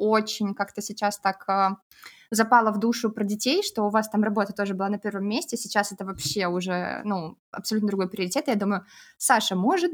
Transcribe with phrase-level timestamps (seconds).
[0.00, 1.76] очень как-то сейчас так э,
[2.30, 5.56] запало в душу про детей, что у вас там работа тоже была на первом месте,
[5.56, 8.48] сейчас это вообще уже, ну, абсолютно другой приоритет.
[8.48, 8.84] Я думаю,
[9.18, 9.92] Саша, может,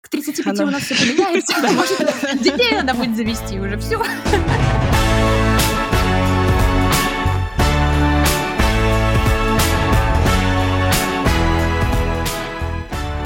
[0.00, 0.68] к 35 Она...
[0.68, 4.02] у нас все поменяется, может, детей надо будет завести уже, все.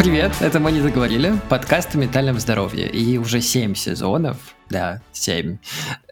[0.05, 1.33] Привет, это мы не договорили.
[1.49, 2.91] Подкаст о ментальном здоровье.
[2.91, 4.37] И уже 7 сезонов
[4.71, 5.59] да, 7.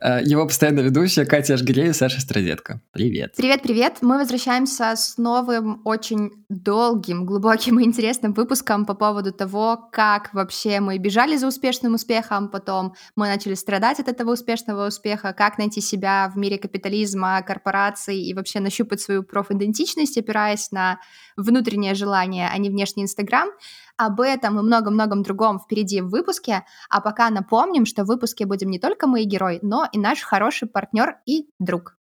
[0.01, 2.81] Э, его постоянно ведущая Катя Ашгирея и Саша Страдетка.
[2.93, 3.35] Привет.
[3.37, 3.99] Привет-привет.
[4.03, 10.81] Мы возвращаемся с новым, очень долгим, глубоким и интересным выпуском по поводу того, как вообще
[10.81, 15.81] мы бежали за успешным успехом, потом мы начали страдать от этого успешного успеха, как найти
[15.81, 21.01] себя в мире капитализма, корпораций и вообще нащупать свою профидентичность, опираясь на
[21.37, 23.49] внутреннее желание, а не внешний Инстаграм.
[24.05, 28.69] Об этом и многом-многом другом впереди в выпуске, а пока напомним, что в выпуске будем
[28.69, 31.97] не только мы и герой, но и наш хороший партнер и друг.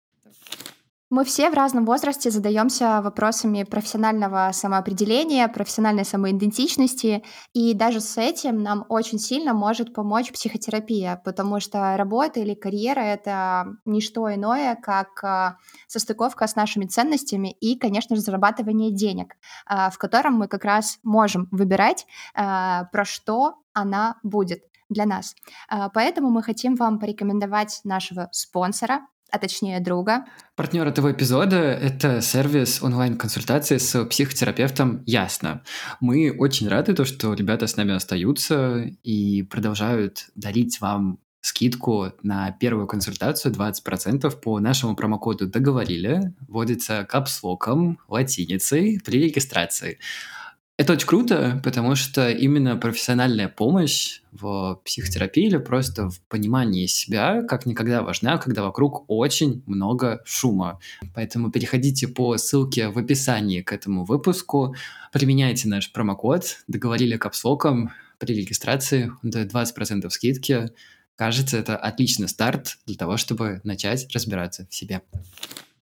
[1.12, 8.62] Мы все в разном возрасте задаемся вопросами профессионального самоопределения, профессиональной самоидентичности, и даже с этим
[8.62, 14.74] нам очень сильно может помочь психотерапия, потому что работа или карьера— это не что иное,
[14.74, 19.34] как а, состыковка с нашими ценностями и, конечно же, зарабатывание денег,
[19.66, 25.34] а, в котором мы как раз можем выбирать, а, про что она будет для нас.
[25.94, 29.00] Поэтому мы хотим вам порекомендовать нашего спонсора,
[29.32, 30.26] а точнее друга.
[30.54, 35.62] Партнер этого эпизода— это сервис онлайн-консультации с психотерапевтом «Ясно».
[36.00, 42.52] Мы очень рады, то, что ребята с нами остаются и продолжают дарить вам скидку на
[42.52, 46.34] первую консультацию 20% по нашему промокоду «Договорили».
[46.46, 49.98] Вводится капслоком, латиницей при регистрации.
[50.78, 57.42] Это очень круто, потому что именно профессиональная помощь в психотерапии или просто в понимании себя
[57.42, 60.80] как никогда важна, когда вокруг очень много шума.
[61.14, 64.74] Поэтому переходите по ссылке в описании к этому выпуску,
[65.12, 70.70] применяйте наш промокод, договорили капслоком при регистрации до 20% скидки.
[71.16, 75.02] Кажется, это отличный старт для того, чтобы начать разбираться в себе.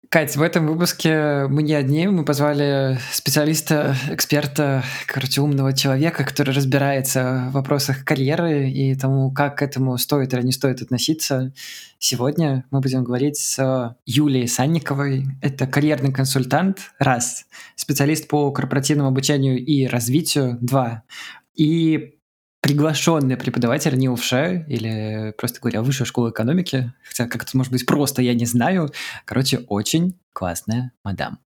[0.07, 6.51] Кать, в этом выпуске мы не одни, мы позвали специалиста, эксперта, короче, умного человека, который
[6.51, 11.53] разбирается в вопросах карьеры и тому, как к этому стоит или не стоит относиться.
[11.99, 15.27] Сегодня мы будем говорить с Юлией Санниковой.
[15.43, 17.45] Это карьерный консультант, раз,
[17.75, 21.03] специалист по корпоративному обучению и развитию, два,
[21.53, 22.18] и
[22.61, 24.33] приглашенный преподаватель НИУФШ
[24.67, 28.91] или, просто говоря, высшая школа экономики, хотя как это может быть просто, я не знаю.
[29.25, 31.39] Короче, очень классная мадам.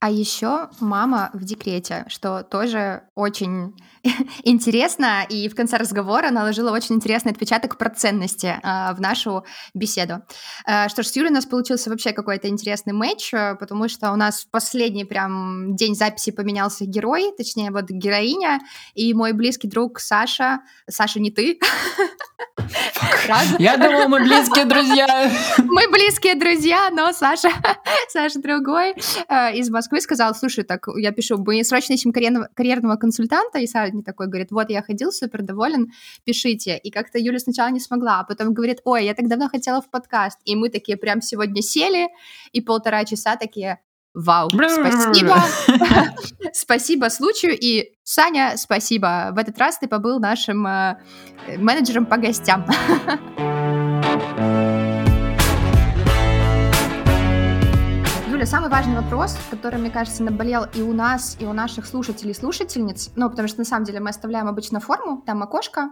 [0.00, 3.74] А еще мама в декрете, что тоже очень
[4.44, 9.44] интересно, и в конце разговора наложила очень интересный отпечаток про ценности э, в нашу
[9.74, 10.22] беседу.
[10.66, 14.10] Э, что ж, с Юлей у нас получился вообще какой-то интересный матч, э, потому что
[14.12, 18.60] у нас в последний прям день записи поменялся герой, точнее вот героиня,
[18.94, 21.60] и мой близкий друг Саша, Саша не ты,
[23.58, 25.06] Я думал, мы близкие друзья.
[25.58, 27.50] Мы близкие друзья, но Саша,
[28.08, 33.58] Саша другой из Москвы сказал, слушай, так я пишу, мы срочно ищем карьерного, карьерного консультанта,
[33.58, 35.90] и Саша мне такой говорит, вот я ходил, супер доволен,
[36.24, 36.78] пишите.
[36.78, 39.90] И как-то Юля сначала не смогла, а потом говорит, ой, я так давно хотела в
[39.90, 40.38] подкаст.
[40.44, 42.08] И мы такие прям сегодня сели,
[42.52, 43.80] и полтора часа такие,
[44.12, 45.36] Вау, спасибо.
[46.52, 47.56] спасибо случаю.
[47.58, 49.30] И, Саня, спасибо.
[49.32, 50.96] В этот раз ты побыл нашим э,
[51.56, 52.66] менеджером по гостям.
[58.40, 62.30] Юля, самый важный вопрос, который, мне кажется, наболел и у нас, и у наших слушателей
[62.30, 65.90] и слушательниц, ну, потому что, на самом деле, мы оставляем обычно форму, там окошко,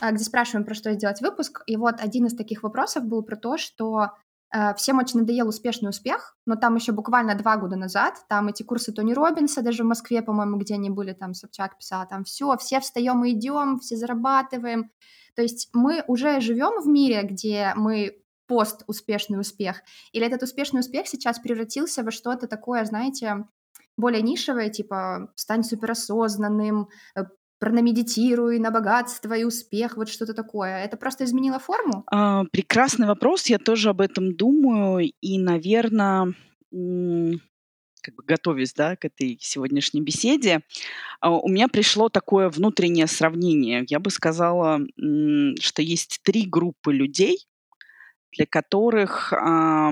[0.00, 1.62] э, где спрашиваем, про что сделать выпуск.
[1.66, 4.12] И вот один из таких вопросов был про то, что
[4.52, 8.64] Э, всем очень надоел успешный успех, но там еще буквально два года назад, там эти
[8.64, 12.56] курсы Тони Робинса, даже в Москве, по-моему, где они были, там Собчак писала, там все,
[12.56, 14.90] все встаем и идем, все зарабатываем.
[15.36, 18.16] То есть мы уже живем в мире, где мы
[18.50, 23.44] пост успешный успех, или этот успешный успех сейчас превратился во что-то такое, знаете,
[23.96, 27.22] более нишевое, типа стань суперосознанным, э,
[27.60, 30.84] пронамедитируй на богатство и успех, вот что-то такое.
[30.84, 32.02] Это просто изменило форму?
[32.10, 36.34] А, прекрасный вопрос, я тоже об этом думаю, и, наверное,
[38.02, 40.62] как бы готовясь да, к этой сегодняшней беседе,
[41.20, 43.84] а, у меня пришло такое внутреннее сравнение.
[43.88, 44.80] Я бы сказала,
[45.60, 47.46] что есть три группы людей,
[48.32, 49.90] для которых а,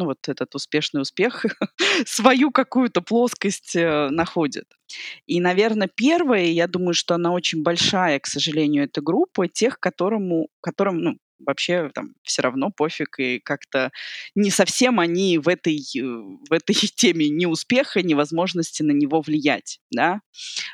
[0.00, 1.44] ну, вот этот успешный успех
[2.06, 4.64] свою какую-то плоскость э, находит.
[5.26, 10.48] И, наверное, первое, я думаю, что она очень большая, к сожалению, эта группа тех, которому,
[10.62, 13.90] которым, ну, вообще там все равно пофиг, и как-то
[14.34, 19.80] не совсем они в этой, э, в этой теме ни успеха, ни на него влиять,
[19.90, 20.20] да.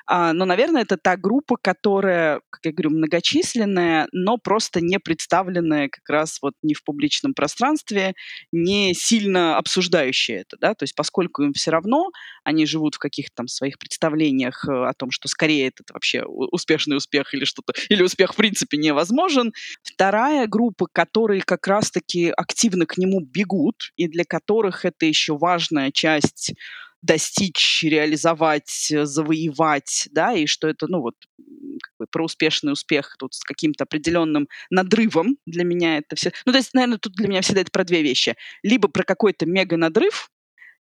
[0.06, 5.88] А, но, наверное, это та группа, которая, как я говорю, многочисленная, но просто не представленная
[5.88, 8.14] как раз вот ни в публичном пространстве,
[8.52, 12.10] не сильно обсуждающая это, да, то есть поскольку им все равно,
[12.44, 16.96] они живут в каких-то там своих представлениях э, о том, что скорее это вообще успешный
[16.96, 19.52] успех или что-то, или успех в принципе невозможен.
[19.82, 25.90] Вторая группа, которые как раз-таки активно к нему бегут, и для которых это еще важная
[25.90, 26.54] часть
[27.02, 33.34] достичь, реализовать, завоевать, да, и что это, ну вот, как бы про успешный успех тут
[33.34, 36.32] с каким-то определенным надрывом для меня это все.
[36.46, 38.34] Ну, то есть, наверное, тут для меня всегда это про две вещи.
[38.62, 40.30] Либо про какой-то мега-надрыв,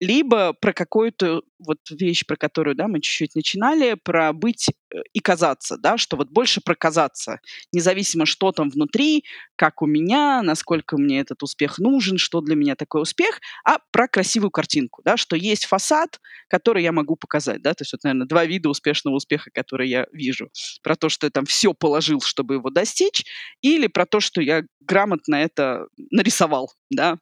[0.03, 5.21] либо про какую-то вот вещь, про которую, да, мы чуть-чуть начинали, про быть э, и
[5.21, 7.39] казаться, да, что вот больше про казаться,
[7.71, 9.23] независимо, что там внутри,
[9.55, 14.09] как у меня, насколько мне этот успех нужен, что для меня такой успех, а про
[14.09, 18.27] красивую картинку, да, что есть фасад, который я могу показать, да, то есть вот, наверное,
[18.27, 20.49] два вида успешного успеха, которые я вижу.
[20.81, 23.23] Про то, что я там все положил, чтобы его достичь,
[23.61, 27.19] или про то, что я грамотно это нарисовал, да,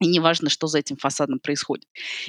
[0.00, 1.86] и неважно, что за этим фасадом происходит.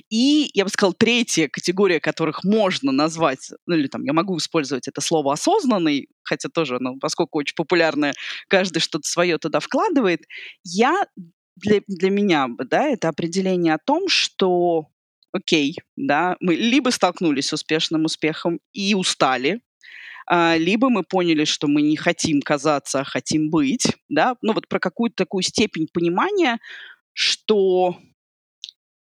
[0.09, 4.87] И, я бы сказала, третья категория, которых можно назвать, ну или там я могу использовать
[4.87, 8.13] это слово осознанный, хотя тоже, ну, поскольку очень популярное,
[8.47, 10.21] каждый что-то свое туда вкладывает,
[10.63, 11.07] я
[11.55, 14.87] для, для меня, да, это определение о том, что
[15.31, 19.61] окей, да, мы либо столкнулись с успешным успехом и устали,
[20.27, 24.67] а, либо мы поняли, что мы не хотим казаться, а хотим быть, да, ну вот
[24.67, 26.59] про какую-то такую степень понимания,
[27.15, 27.97] что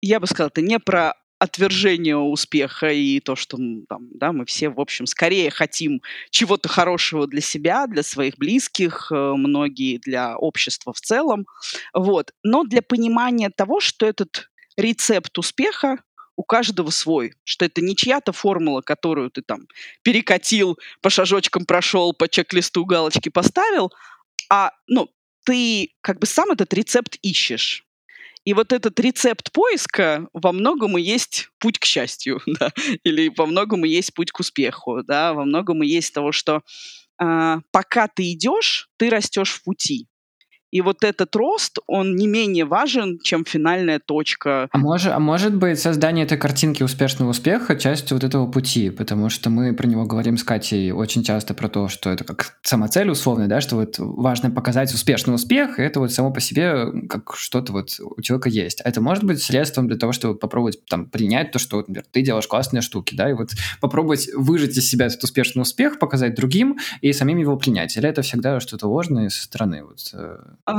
[0.01, 3.57] я бы сказала, это не про отвержение успеха и то, что
[3.89, 9.11] там, да, мы все, в общем, скорее хотим чего-то хорошего для себя, для своих близких,
[9.11, 11.47] э, многие для общества в целом.
[11.93, 12.31] Вот.
[12.43, 15.97] Но для понимания того, что этот рецепт успеха
[16.35, 19.67] у каждого свой, что это не чья-то формула, которую ты там
[20.03, 23.91] перекатил, по шажочкам прошел, по чек-листу галочки поставил,
[24.49, 25.09] а ну,
[25.43, 27.83] ты как бы сам этот рецепт ищешь.
[28.45, 32.71] И вот этот рецепт поиска во многом и есть путь к счастью, да,
[33.03, 36.61] или во многом и есть путь к успеху, да, во многом и есть того, что
[37.21, 40.07] э, пока ты идешь, ты растешь в пути.
[40.71, 44.69] И вот этот рост, он не менее важен, чем финальная точка.
[44.71, 49.29] А может, а может быть создание этой картинки успешного успеха частью вот этого пути, потому
[49.29, 53.09] что мы про него говорим с Катей очень часто про то, что это как самоцель
[53.09, 57.35] условная, да, что вот важно показать успешный успех, и это вот само по себе как
[57.35, 58.81] что-то вот у человека есть.
[58.83, 62.21] А это может быть средством для того, чтобы попробовать там принять то, что, например, ты
[62.21, 63.51] делаешь классные штуки, да, и вот
[63.81, 67.97] попробовать выжать из себя этот успешный успех, показать другим и самим его принять.
[67.97, 69.83] Или это всегда что-то ложное со стороны?
[69.83, 69.99] Вот,
[70.67, 70.71] э,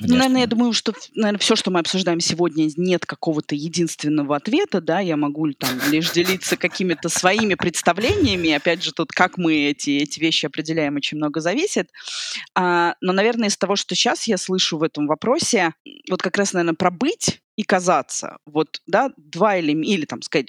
[0.00, 4.80] ну, наверное, я думаю, что, наверное, все, что мы обсуждаем сегодня, нет какого-то единственного ответа,
[4.80, 9.90] да, я могу там лишь делиться какими-то своими представлениями, опять же, тут как мы эти,
[9.90, 11.90] эти вещи определяем, очень много зависит,
[12.54, 15.74] а, но, наверное, из того, что сейчас я слышу в этом вопросе,
[16.10, 20.48] вот как раз, наверное, про быть и казаться, вот, да, два элемента, или, там, сказать,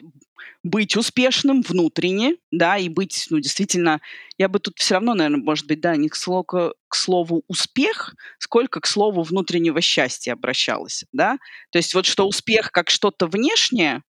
[0.63, 4.01] быть успешным внутренне, да, и быть, ну, действительно,
[4.37, 6.45] я бы тут все равно, наверное, может быть, да, не к слову,
[6.87, 11.37] к слову успех, сколько к слову внутреннего счастья обращалась, да.
[11.71, 14.03] То есть вот что успех как что-то внешнее,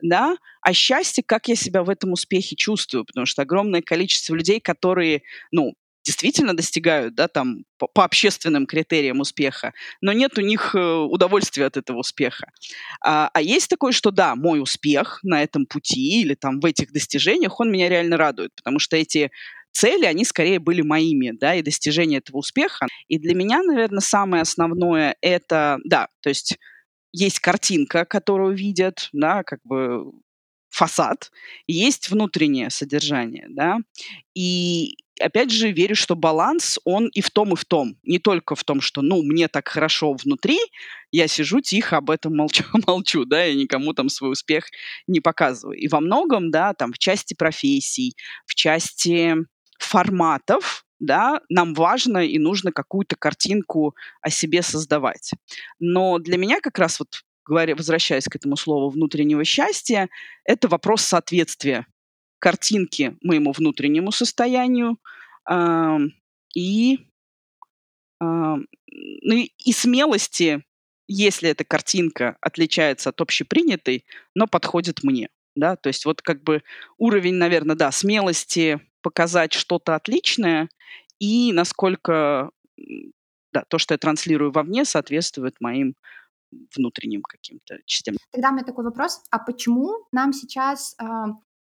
[0.00, 4.60] да, а счастье, как я себя в этом успехе чувствую, потому что огромное количество людей,
[4.60, 5.74] которые, ну,
[6.06, 11.66] действительно достигают, да, там, по, по общественным критериям успеха, но нет у них э, удовольствия
[11.66, 12.46] от этого успеха.
[13.04, 16.92] А, а есть такое, что да, мой успех на этом пути или там в этих
[16.92, 19.30] достижениях, он меня реально радует, потому что эти
[19.72, 22.86] цели, они скорее были моими, да, и достижение этого успеха.
[23.08, 26.56] И для меня, наверное, самое основное это, да, то есть
[27.12, 30.12] есть картинка, которую видят, да, как бы
[30.70, 31.30] фасад,
[31.66, 33.78] есть внутреннее содержание, да,
[34.34, 37.96] и опять же верю, что баланс, он и в том, и в том.
[38.02, 40.58] Не только в том, что, ну, мне так хорошо внутри,
[41.10, 44.66] я сижу тихо, об этом молчу, молчу, да, я никому там свой успех
[45.06, 45.78] не показываю.
[45.78, 49.34] И во многом, да, там в части профессий, в части
[49.78, 55.32] форматов, да, нам важно и нужно какую-то картинку о себе создавать.
[55.78, 60.08] Но для меня как раз вот говоря, возвращаясь к этому слову внутреннего счастья,
[60.44, 61.86] это вопрос соответствия
[62.46, 64.98] картинки моему внутреннему состоянию
[65.50, 65.98] э,
[66.54, 68.64] и, э, ну,
[69.34, 70.64] и смелости,
[71.08, 74.04] если эта картинка отличается от общепринятой,
[74.36, 75.28] но подходит мне.
[75.56, 75.74] Да?
[75.74, 76.62] То есть вот как бы
[76.98, 80.68] уровень, наверное, да, смелости показать что-то отличное
[81.18, 82.52] и насколько
[83.52, 85.96] да, то, что я транслирую вовне, соответствует моим
[86.76, 88.14] внутренним каким-то частям.
[88.30, 90.94] Тогда у меня такой вопрос, а почему нам сейчас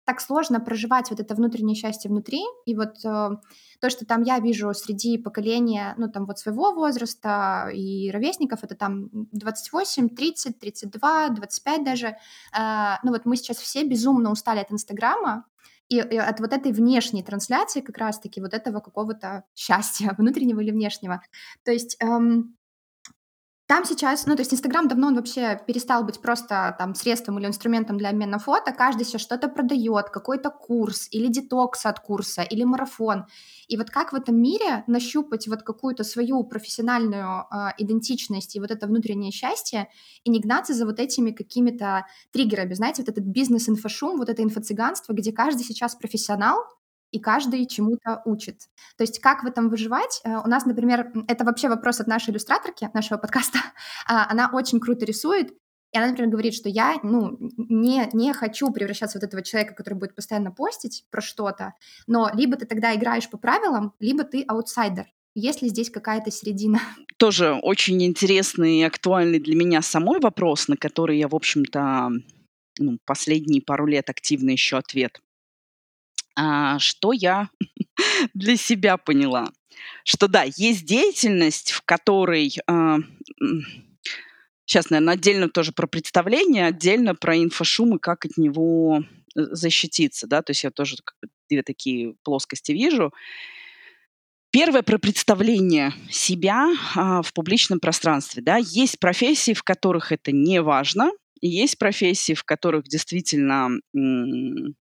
[0.09, 2.41] так сложно проживать вот это внутреннее счастье внутри?
[2.65, 3.31] И вот э,
[3.79, 8.75] то, что там я вижу среди поколения, ну там вот своего возраста и ровесников, это
[8.75, 12.17] там 28, 30, 32, 25 даже.
[12.59, 15.45] Э, ну вот мы сейчас все безумно устали от Инстаграма,
[15.91, 20.71] и, и от вот этой внешней трансляции как раз-таки вот этого какого-то счастья, внутреннего или
[20.71, 21.21] внешнего.
[21.65, 22.57] То есть эм,
[23.69, 27.47] там сейчас, ну, то есть Инстаграм давно он вообще перестал быть просто там средством или
[27.47, 28.73] инструментом для обмена фото.
[28.73, 33.27] Каждый сейчас что-то продает, какой-то курс или детокс от курса, или марафон.
[33.69, 38.71] И вот как в этом мире нащупать вот какую-то свою профессиональную э, идентичность и вот
[38.71, 39.91] это внутреннее счастье,
[40.25, 45.13] и не гнаться за вот этими какими-то триггерами, знаете, вот этот бизнес-инфошум, вот это инфо-цыганство,
[45.13, 46.65] где каждый сейчас профессионал,
[47.11, 48.69] и каждый чему-то учит.
[48.97, 50.21] То есть как в этом выживать?
[50.25, 53.59] Э, у нас, например, это вообще вопрос от нашей иллюстраторки, нашего подкаста.
[54.11, 55.53] А, она очень круто рисует,
[55.93, 59.75] и она, например, говорит, что я ну, не, не хочу превращаться в вот этого человека,
[59.75, 61.75] который будет постоянно постить про что-то,
[62.07, 65.07] но либо ты тогда играешь по правилам, либо ты аутсайдер.
[65.35, 66.81] Есть ли здесь какая-то середина?
[67.17, 72.11] Тоже очень интересный и актуальный для меня самой вопрос, на который я, в общем-то,
[72.79, 75.21] ну, последние пару лет активно ищу ответ.
[76.39, 77.51] А, что я
[78.35, 79.51] для себя поняла?
[80.05, 82.55] Что да, есть деятельность, в которой...
[82.69, 82.99] А,
[84.65, 90.27] сейчас, наверное, отдельно тоже про представление, отдельно про инфошум и как от него э, защититься,
[90.29, 93.13] да, то есть я тоже как бы две такие плоскости вижу.
[94.51, 100.63] Первое про представление себя а, в публичном пространстве, да, есть профессии, в которых это не
[100.63, 104.77] важно, и есть профессии, в которых действительно м-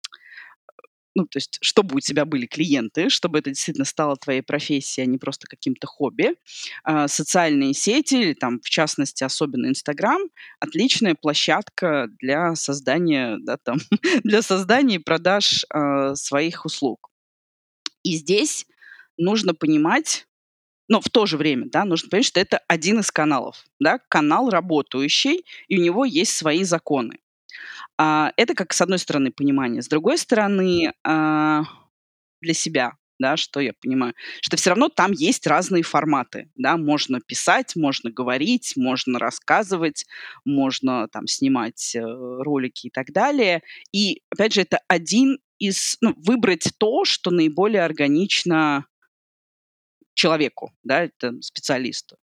[1.15, 5.09] ну, то есть, чтобы у тебя были клиенты, чтобы это действительно стало твоей профессией, а
[5.09, 6.35] не просто каким-то хобби.
[6.83, 10.21] А, социальные сети, или там, в частности, особенно Инстаграм,
[10.59, 13.77] отличная площадка для создания, да, там,
[14.23, 17.09] для создания и продаж а, своих услуг.
[18.03, 18.65] И здесь
[19.17, 20.27] нужно понимать,
[20.87, 24.49] но в то же время, да, нужно понимать, что это один из каналов, да, канал
[24.49, 27.19] работающий, и у него есть свои законы.
[27.97, 31.63] А, это как с одной стороны понимание, с другой стороны а,
[32.41, 37.21] для себя, да, что я понимаю, что все равно там есть разные форматы, да, можно
[37.21, 40.05] писать, можно говорить, можно рассказывать,
[40.43, 43.61] можно там снимать э, ролики и так далее.
[43.91, 48.85] И опять же это один из, ну, выбрать то, что наиболее органично
[50.15, 52.17] человеку, да, это специалисту.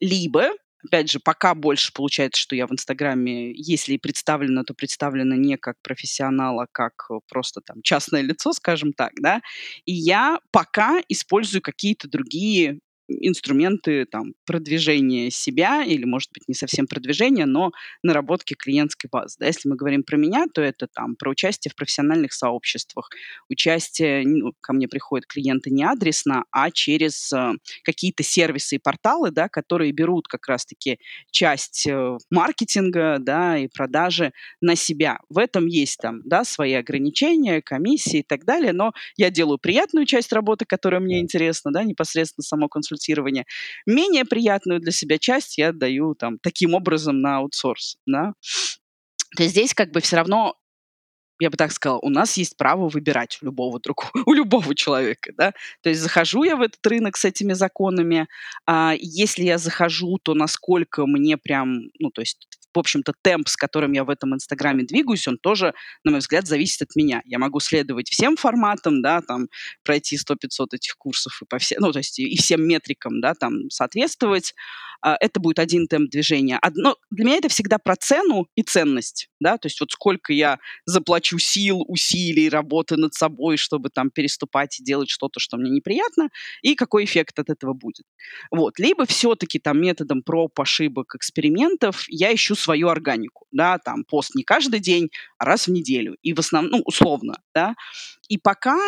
[0.00, 0.50] Либо
[0.84, 5.56] Опять же, пока больше получается, что я в Инстаграме, если и представлена, то представлена не
[5.56, 9.40] как профессионал, а как э, просто там частное лицо, скажем так, да.
[9.84, 12.80] И я пока использую какие-то другие
[13.20, 19.36] инструменты там, продвижения себя, или, может быть, не совсем продвижения, но наработки клиентской базы.
[19.40, 19.46] Да?
[19.46, 23.08] Если мы говорим про меня, то это там, про участие в профессиональных сообществах,
[23.48, 27.52] участие, ну, ко мне приходят клиенты не адресно, а через э,
[27.82, 30.98] какие-то сервисы и порталы, да, которые берут как раз-таки
[31.30, 35.18] часть э, маркетинга да, и продажи на себя.
[35.28, 40.06] В этом есть там, да, свои ограничения, комиссии и так далее, но я делаю приятную
[40.06, 43.46] часть работы, которая мне интересна, да, непосредственно само консультирование консультирования.
[43.86, 48.32] Менее приятную для себя часть я отдаю там таким образом на аутсорс, да.
[49.36, 50.56] То есть здесь как бы все равно
[51.42, 55.32] я бы так сказала, у нас есть право выбирать у любого другого, у любого человека,
[55.36, 55.52] да.
[55.82, 58.28] То есть захожу я в этот рынок с этими законами,
[58.66, 63.56] а если я захожу, то насколько мне прям, ну, то есть в общем-то, темп, с
[63.56, 65.74] которым я в этом Инстаграме двигаюсь, он тоже,
[66.04, 67.22] на мой взгляд, зависит от меня.
[67.24, 69.48] Я могу следовать всем форматам, да, там,
[69.82, 73.70] пройти 100-500 этих курсов и по всем, ну, то есть и всем метрикам, да, там,
[73.70, 74.54] соответствовать.
[75.02, 76.58] А, это будет один темп движения.
[76.60, 80.58] Одно, для меня это всегда про цену и ценность, да, то есть вот сколько я
[80.84, 86.28] заплачу сил, усилий, работы над собой, чтобы там переступать и делать что-то, что мне неприятно,
[86.62, 88.04] и какой эффект от этого будет.
[88.50, 88.78] Вот.
[88.78, 94.42] Либо все-таки там методом проб, ошибок, экспериментов я ищу свою органику, да, там пост не
[94.42, 97.74] каждый день, а раз в неделю, и в основном, ну, условно, да.
[98.28, 98.78] И пока,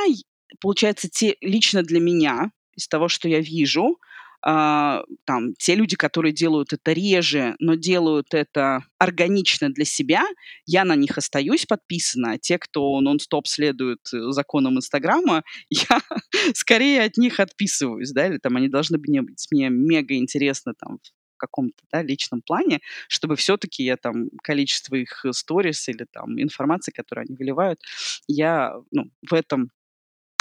[0.61, 3.99] получается, те, лично для меня, из того, что я вижу,
[4.43, 10.25] там, те люди, которые делают это реже, но делают это органично для себя,
[10.67, 16.01] я на них остаюсь подписана, а те, кто нон-стоп следует э, законам Инстаграма, я
[16.55, 19.47] скорее от них отписываюсь, да, или там они должны быть.
[19.51, 20.99] Мне мега интересны там
[21.43, 27.27] каком-то да, личном плане, чтобы все-таки я там количество их сторис или там информации, которую
[27.27, 27.81] они выливают,
[28.29, 29.71] я ну, в этом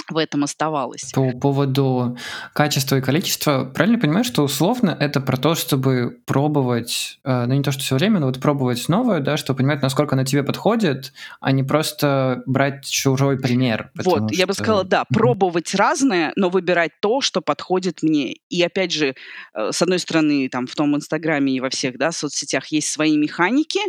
[0.08, 1.12] в этом оставалось.
[1.12, 2.16] По поводу
[2.52, 7.62] качества и количества, правильно понимаю, что условно это про то, чтобы пробовать, э, ну не
[7.62, 11.12] то, что все время, но вот пробовать новое, да, чтобы понимать, насколько она тебе подходит,
[11.40, 13.90] а не просто брать чужой пример.
[13.94, 14.38] Вот, что...
[14.38, 18.36] я бы сказала, да, пробовать разное, но выбирать то, что подходит мне.
[18.48, 19.14] И опять же,
[19.54, 23.16] э, с одной стороны, там в том Инстаграме и во всех, да, соцсетях есть свои
[23.16, 23.80] механики,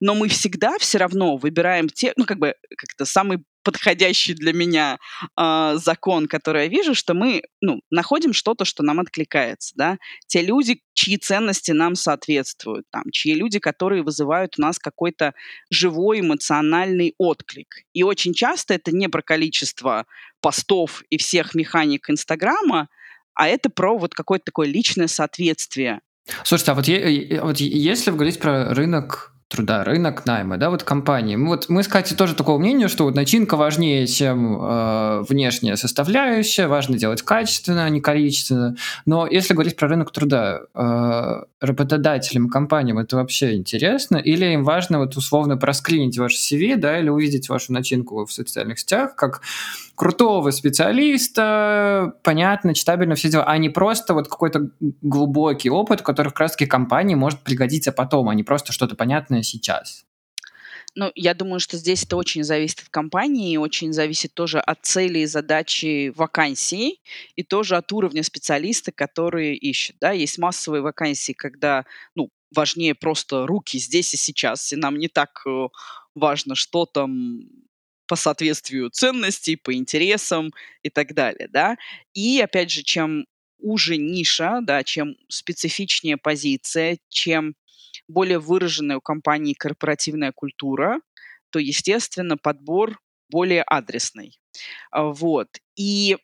[0.00, 4.98] но мы всегда все равно выбираем те, ну, как бы, как-то самый подходящий для меня
[5.36, 9.72] э, закон, который я вижу, что мы ну, находим что-то, что нам откликается.
[9.74, 9.98] Да?
[10.28, 15.34] Те люди, чьи ценности нам соответствуют, там, чьи люди, которые вызывают у нас какой-то
[15.68, 17.82] живой эмоциональный отклик.
[17.92, 20.06] И очень часто это не про количество
[20.40, 22.88] постов и всех механик Инстаграма,
[23.34, 26.02] а это про вот какое-то такое личное соответствие.
[26.44, 31.36] Слушайте, а вот, е- вот если говорить про рынок труда, рынок найма, да, вот компании.
[31.36, 36.98] Вот мы с тоже такого мнения, что вот начинка важнее, чем э, внешняя составляющая, важно
[36.98, 38.76] делать качественно, а не количественно.
[39.04, 44.16] Но если говорить про рынок труда, э, работодателям, компаниям это вообще интересно?
[44.16, 48.80] Или им важно вот условно проскринить ваш CV, да, или увидеть вашу начинку в социальных
[48.80, 49.42] сетях, как
[49.96, 54.70] крутого специалиста, понятно, читабельно все дела, а не просто вот какой-то
[55.02, 60.04] глубокий опыт, который как раз-таки компании может пригодиться потом, а не просто что-то понятное сейчас.
[60.98, 64.78] Ну, я думаю, что здесь это очень зависит от компании, и очень зависит тоже от
[64.82, 67.00] цели и задачи вакансии,
[67.34, 69.96] и тоже от уровня специалиста, который ищет.
[70.00, 70.12] Да?
[70.12, 71.84] Есть массовые вакансии, когда
[72.14, 75.68] ну, важнее просто руки здесь и сейчас, и нам не так э,
[76.14, 77.40] важно, что там
[78.06, 81.76] по соответствию ценностей, по интересам и так далее, да.
[82.14, 83.26] И, опять же, чем
[83.58, 87.54] уже ниша, да, чем специфичнее позиция, чем
[88.08, 91.00] более выраженная у компании корпоративная культура,
[91.50, 92.98] то, естественно, подбор
[93.30, 94.38] более адресный.
[94.90, 95.48] А, вот.
[95.76, 96.16] И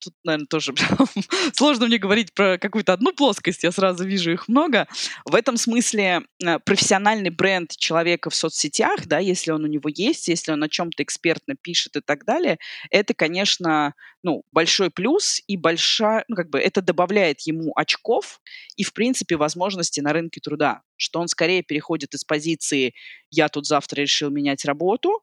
[0.00, 0.72] тут, наверное, тоже
[1.52, 4.86] сложно мне говорить про какую-то одну плоскость, я сразу вижу их много.
[5.24, 10.28] В этом смысле э, профессиональный бренд человека в соцсетях, да, если он у него есть,
[10.28, 12.58] если он о чем-то экспертно пишет и так далее,
[12.90, 18.40] это, конечно, ну, большой плюс и большая, ну, как бы это добавляет ему очков
[18.76, 22.94] и, в принципе, возможности на рынке труда, что он скорее переходит из позиции
[23.30, 25.20] «я тут завтра решил менять работу»,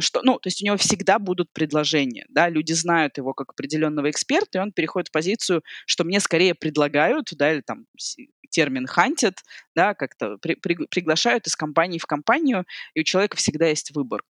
[0.00, 4.10] что, ну, то есть у него всегда будут предложения, да, люди знают его как определенного
[4.10, 7.86] эксперта, и он переходит в позицию, что мне скорее предлагают, да, или там
[8.50, 9.38] термин «хантят»,
[9.74, 14.22] да, как-то при, при, приглашают из компании в компанию, и у человека всегда есть выбор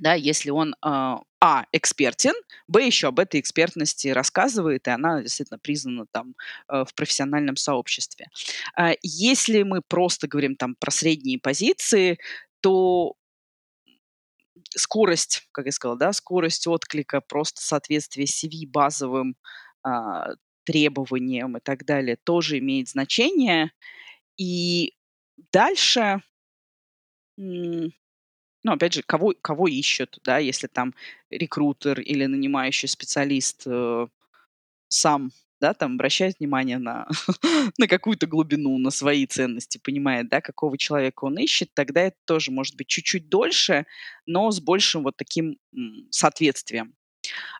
[0.00, 2.34] да, если он э, а экспертен,
[2.66, 6.34] б еще об этой экспертности рассказывает, и она действительно признана там
[6.68, 8.28] э, в профессиональном сообществе.
[8.78, 12.18] Э, если мы просто говорим там про средние позиции,
[12.60, 13.14] то
[14.78, 19.36] скорость, как я сказала, да, скорость отклика, просто соответствие CV базовым
[19.86, 19.90] э,
[20.64, 23.72] требованиям и так далее тоже имеет значение.
[24.36, 24.94] И
[25.52, 26.22] дальше
[28.64, 30.94] ну, опять же, кого, кого ищут, да, если там
[31.30, 34.06] рекрутер или нанимающий специалист э,
[34.88, 37.06] сам, да, там обращает внимание на,
[37.78, 42.50] на какую-то глубину, на свои ценности, понимает, да, какого человека он ищет, тогда это тоже
[42.50, 43.86] может быть чуть-чуть дольше,
[44.26, 45.56] но с большим вот таким
[46.10, 46.94] соответствием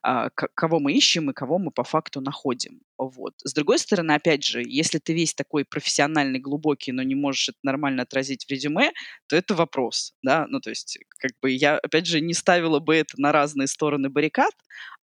[0.02, 2.80] а, кого мы ищем и кого мы по факту находим.
[2.98, 3.34] Вот.
[3.44, 7.58] С другой стороны, опять же, если ты весь такой профессиональный, глубокий, но не можешь это
[7.62, 8.92] нормально отразить в резюме,
[9.28, 12.96] то это вопрос, да, ну то есть как бы я, опять же, не ставила бы
[12.96, 14.54] это на разные стороны баррикад,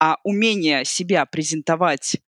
[0.00, 2.18] а умение себя презентовать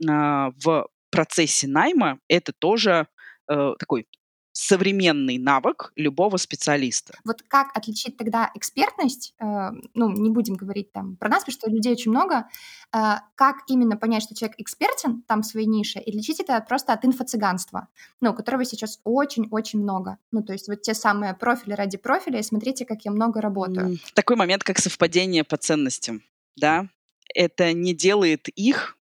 [0.00, 3.08] в процессе найма это тоже
[3.50, 4.06] э, такой
[4.52, 7.18] современный навык любого специалиста.
[7.24, 9.44] Вот как отличить тогда экспертность, э,
[9.92, 12.48] ну, не будем говорить там про нас, потому что людей очень много,
[12.92, 16.94] э, как именно понять, что человек экспертен там в своей нише, и отличить это просто
[16.94, 17.88] от инфо-цыганства,
[18.22, 20.16] ну, которого сейчас очень-очень много.
[20.32, 23.98] Ну, то есть вот те самые профили ради профиля, и смотрите, как я много работаю.
[24.14, 26.22] Такой момент, как совпадение по ценностям,
[26.56, 26.88] да,
[27.34, 28.96] это не делает их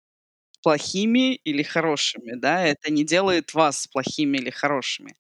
[0.64, 5.14] плохими или хорошими, да, это не делает вас плохими или хорошими.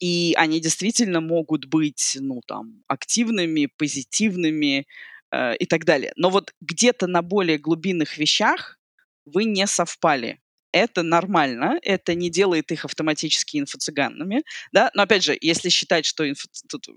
[0.00, 4.86] И они действительно могут быть, ну, там, активными, позитивными
[5.32, 6.12] э, и так далее.
[6.16, 8.78] Но вот где-то на более глубинных вещах
[9.26, 10.40] вы не совпали.
[10.72, 14.42] Это нормально, это не делает их автоматически инфо-цыганами,
[14.72, 16.48] да, но опять же, если считать, что инфо...
[16.68, 16.88] Тут,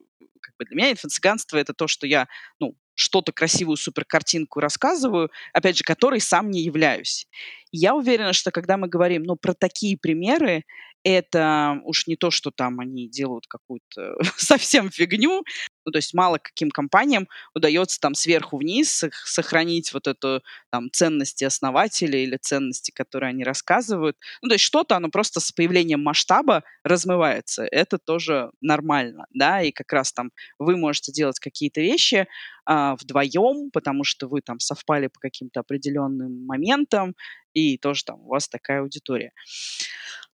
[0.41, 2.27] как бы для меня инфо-цыганство это то, что я,
[2.59, 7.27] ну, что-то красивую суперкартинку рассказываю, опять же, которой сам не являюсь.
[7.71, 10.63] Я уверена, что когда мы говорим ну, про такие примеры,
[11.03, 15.43] это уж не то, что там они делают какую-то совсем фигню,
[15.87, 21.45] Ну, то есть мало каким компаниям удается там сверху вниз сохранить вот эту там ценности
[21.45, 24.17] основателей или ценности, которые они рассказывают.
[24.41, 27.65] Ну, то есть что-то, оно просто с появлением масштаба размывается.
[27.71, 32.27] Это тоже нормально, да, и как раз там вы можете делать какие-то вещи
[32.65, 37.15] а, вдвоем, потому что вы там совпали по каким-то определенным моментам,
[37.53, 39.31] и тоже там у вас такая аудитория.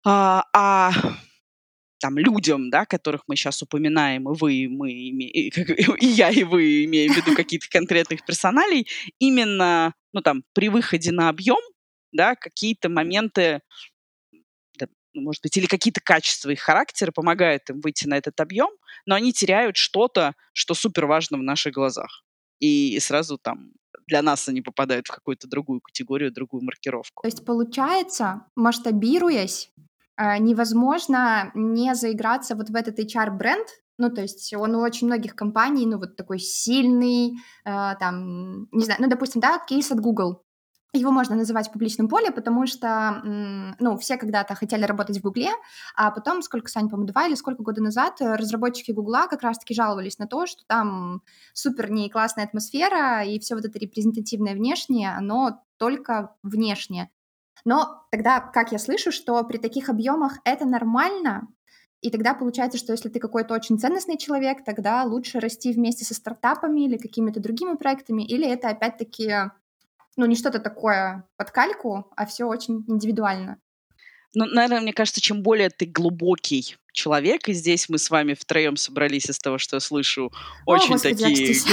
[0.05, 0.93] А, а
[2.01, 5.49] там людям, да, которых мы сейчас упоминаем, и вы, и мы, и,
[6.01, 11.13] и я, и вы имеем в виду каких-то конкретных персоналей, именно, ну, там, при выходе
[11.13, 11.61] на объем,
[12.13, 13.61] да, какие-то моменты,
[14.79, 18.71] да, ну, может быть, или какие-то качества их характера помогают им выйти на этот объем,
[19.07, 22.25] но они теряют что-то, что супер важно в наших глазах.
[22.61, 23.73] И сразу там
[24.07, 27.23] для нас они попадают в какую-то другую категорию, другую маркировку.
[27.23, 29.71] То есть, получается, масштабируясь,
[30.39, 33.67] невозможно не заиграться вот в этот HR-бренд,
[34.01, 38.85] ну, то есть он у очень многих компаний, ну, вот такой сильный, э, там, не
[38.85, 40.43] знаю, ну, допустим, да, кейс от Google.
[40.93, 43.23] Его можно называть в публичном поле, потому что,
[43.79, 45.51] ну, все когда-то хотели работать в Гугле,
[45.95, 49.75] а потом, сколько, Сань, по-моему, два или сколько года назад э, разработчики Гугла как раз-таки
[49.75, 55.15] жаловались на то, что там супер не классная атмосфера, и все вот это репрезентативное внешнее,
[55.15, 57.11] оно только внешнее.
[57.65, 61.49] Но тогда, как я слышу, что при таких объемах это нормально,
[62.01, 66.15] и тогда получается, что если ты какой-то очень ценностный человек, тогда лучше расти вместе со
[66.15, 69.51] стартапами или какими-то другими проектами, или это опять-таки,
[70.17, 73.59] ну, не что-то такое под кальку, а все очень индивидуально.
[74.35, 78.77] Ну, наверное, мне кажется, чем более ты глубокий человек, и здесь мы с вами втроем
[78.77, 80.33] собрались из того, что я слышу,
[80.67, 81.55] очень О, такие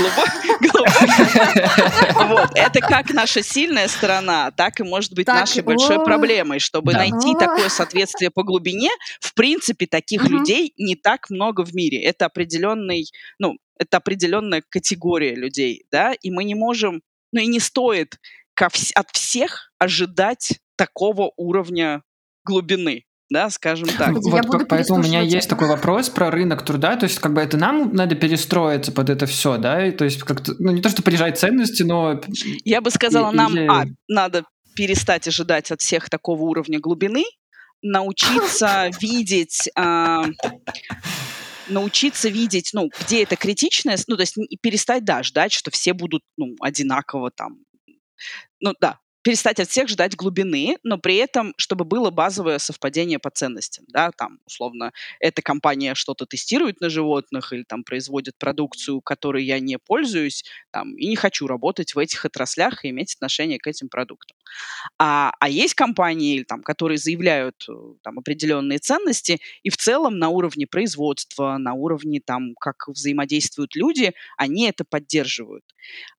[2.14, 2.64] глубокие.
[2.64, 6.60] Это как наша сильная сторона, так и может быть нашей большой проблемой.
[6.60, 8.90] Чтобы найти такое соответствие по глубине,
[9.20, 12.02] в принципе, таких людей не так много в мире.
[12.04, 13.06] Это определенный,
[13.40, 18.20] ну, это определенная категория людей, да, и мы не можем, ну и не стоит
[18.56, 22.02] от всех ожидать такого уровня
[22.48, 24.14] глубины да, скажем так.
[24.14, 27.42] Вот, вот поэтому у меня есть такой вопрос про рынок труда, то есть как бы
[27.42, 30.90] это нам надо перестроиться под это все, да, и, то есть как-то, ну не то,
[30.90, 32.22] что понижать ценности, но...
[32.64, 33.68] Я бы сказала, и, нам, или...
[33.68, 37.26] а, надо перестать ожидать от всех такого уровня глубины,
[37.82, 39.70] научиться видеть...
[39.76, 40.26] А,
[41.70, 46.22] научиться видеть, ну, где это критичное, ну, то есть перестать, да, ждать, что все будут,
[46.38, 47.58] ну, одинаково там.
[48.62, 53.30] Ну да, перестать от всех ждать глубины, но при этом, чтобы было базовое совпадение по
[53.30, 59.44] ценностям, да, там, условно, эта компания что-то тестирует на животных или там производит продукцию, которой
[59.44, 60.46] я не пользуюсь,
[60.78, 64.38] там, и не хочу работать в этих отраслях и иметь отношение к этим продуктам.
[65.00, 70.30] А, а есть компании, там, которые заявляют э, там, определенные ценности, и в целом на
[70.30, 75.64] уровне производства, на уровне, там, как взаимодействуют люди, они это поддерживают.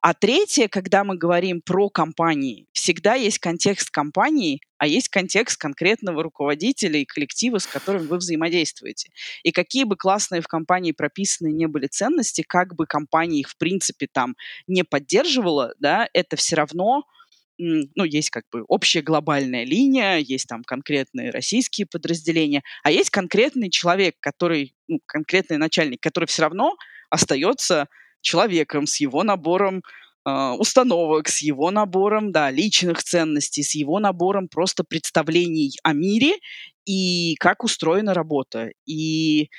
[0.01, 6.23] А третье, когда мы говорим про компании, всегда есть контекст компании, а есть контекст конкретного
[6.23, 9.11] руководителя и коллектива, с которым вы взаимодействуете.
[9.43, 13.59] И какие бы классные в компании прописаны не были ценности, как бы компания их, в
[13.59, 14.37] принципе, там
[14.67, 17.05] не поддерживала, да, это все равно
[17.59, 23.69] ну, есть как бы общая глобальная линия, есть там конкретные российские подразделения, а есть конкретный
[23.69, 26.77] человек, который, ну, конкретный начальник, который все равно
[27.11, 27.89] остается
[28.21, 29.83] человеком с его набором
[30.29, 36.35] э, установок, с его набором, да, личных ценностей, с его набором просто представлений о мире
[36.87, 38.71] и как устроена работа.
[38.87, 39.51] И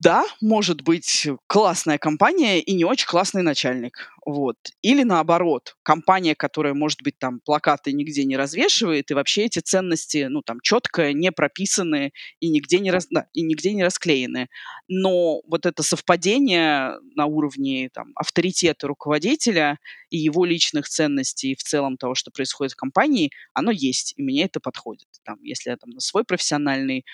[0.00, 4.12] да, может быть классная компания и не очень классный начальник.
[4.24, 4.56] Вот.
[4.82, 10.26] Или наоборот, компания, которая, может быть, там плакаты нигде не развешивает, и вообще эти ценности,
[10.28, 14.48] ну, там, четко не прописаны и нигде не, раз, да, и нигде не расклеены.
[14.86, 19.78] Но вот это совпадение на уровне там, авторитета руководителя
[20.10, 24.22] и его личных ценностей, и в целом того, что происходит в компании, оно есть, и
[24.22, 25.08] мне это подходит.
[25.24, 27.04] Там, если я там на свой профессиональный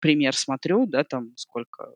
[0.00, 1.94] пример смотрю, да, там сколько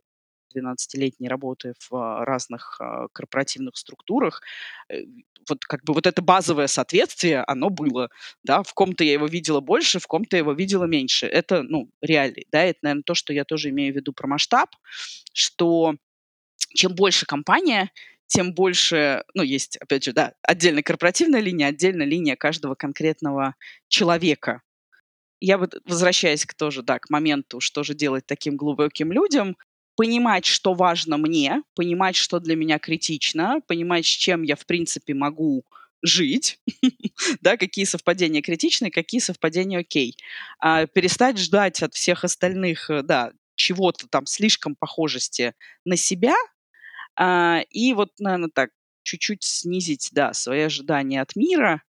[0.54, 4.42] 12-летней работы в а, разных а, корпоративных структурах,
[4.88, 5.04] э,
[5.48, 8.10] вот как бы вот это базовое соответствие, оно было,
[8.42, 11.26] да, в ком-то я его видела больше, в ком-то я его видела меньше.
[11.26, 14.70] Это, ну, реалии, да, это, наверное, то, что я тоже имею в виду про масштаб,
[15.32, 15.94] что
[16.74, 17.90] чем больше компания,
[18.26, 23.56] тем больше, ну, есть, опять же, да, отдельная корпоративная линия, отдельная линия каждого конкретного
[23.88, 24.62] человека,
[25.40, 29.56] я вот, возвращаясь к тоже, да, к моменту, что же делать таким глубоким людям,
[29.96, 35.14] понимать, что важно мне, понимать, что для меня критично, понимать, с чем я, в принципе,
[35.14, 35.64] могу
[36.02, 36.58] жить,
[37.42, 40.16] да, какие совпадения критичны, какие совпадения окей.
[40.58, 46.34] А перестать ждать от всех остальных, э, да, чего-то там слишком похожести на себя,
[47.16, 48.70] А, и вот, наверное, так,
[49.02, 51.82] чуть-чуть снизить, да, свои ожидания от мира.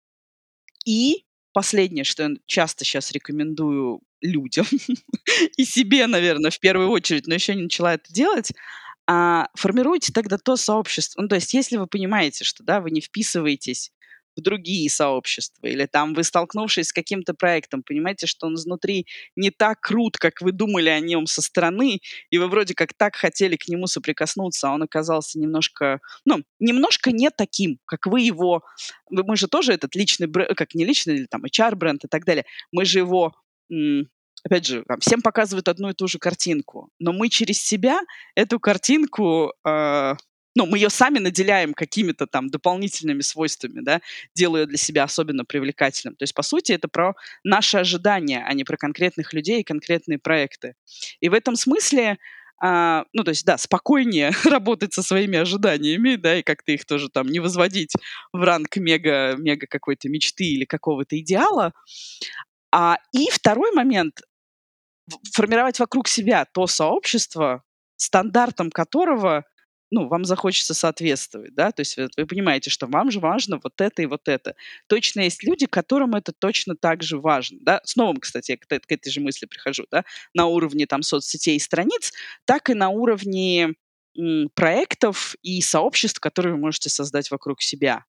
[0.87, 1.25] И
[1.59, 4.65] последнее, что я часто сейчас рекомендую людям
[5.57, 8.53] и себе, наверное, в первую очередь, но еще не начала это делать,
[9.09, 11.21] а, формируйте тогда то сообщество.
[11.21, 13.91] Ну, то есть, если вы понимаете, что, да, вы не вписываетесь
[14.39, 19.51] в другие сообщества, или там вы, столкнувшись с каким-то проектом, понимаете, что он изнутри не
[19.51, 23.57] так крут, как вы думали о нем со стороны, и вы вроде как так хотели
[23.57, 28.63] к нему соприкоснуться, а он оказался немножко, ну, немножко не таким, как вы его...
[29.11, 32.45] Мы же тоже этот личный бренд, как не личный, или там HR-бренд и так далее,
[32.73, 33.35] мы же его
[34.45, 38.01] опять же, там, всем показывают одну и ту же картинку, но мы через себя
[38.35, 40.15] эту картинку э,
[40.55, 44.01] ну, мы ее сами наделяем какими-то там дополнительными свойствами, да,
[44.35, 46.17] делая для себя особенно привлекательным.
[46.17, 50.19] То есть, по сути, это про наши ожидания, а не про конкретных людей и конкретные
[50.19, 50.75] проекты.
[51.21, 52.19] И в этом смысле
[52.61, 57.09] а, ну, то есть, да, спокойнее работать со своими ожиданиями, да, и как-то их тоже
[57.09, 57.93] там не возводить
[58.33, 61.73] в ранг мега, мега какой-то мечты или какого-то идеала.
[62.73, 64.23] А, и второй момент—
[65.33, 67.63] формировать вокруг себя то сообщество,
[67.97, 69.45] стандартом которого
[69.91, 74.03] ну, вам захочется соответствовать, да, то есть вы, понимаете, что вам же важно вот это
[74.03, 74.55] и вот это.
[74.87, 77.81] Точно есть люди, которым это точно так же важно, да.
[77.85, 81.57] С новым, кстати, я к, к этой же мысли прихожу, да, на уровне там соцсетей
[81.57, 82.13] и страниц,
[82.45, 83.75] так и на уровне
[84.19, 88.05] м, проектов и сообществ, которые вы можете создать вокруг себя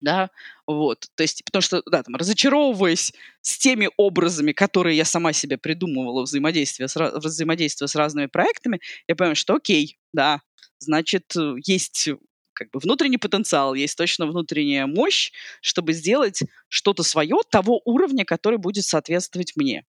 [0.00, 0.30] да,
[0.66, 5.56] вот, то есть, потому что, да, там, разочаровываясь с теми образами, которые я сама себе
[5.56, 10.40] придумывала взаимодействие с, взаимодействие с разными проектами, я понимаю, что окей, да,
[10.78, 12.08] значит, э, есть
[12.52, 18.58] как бы внутренний потенциал, есть точно внутренняя мощь, чтобы сделать что-то свое того уровня, который
[18.58, 19.84] будет соответствовать мне.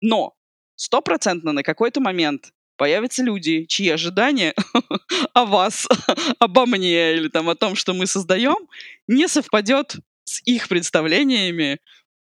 [0.00, 0.34] Но
[0.74, 4.54] стопроцентно на какой-то момент появятся люди, чьи ожидания
[5.34, 5.86] о вас,
[6.38, 8.68] обо мне или там о том, что мы создаем,
[9.06, 11.78] не совпадет с их представлениями,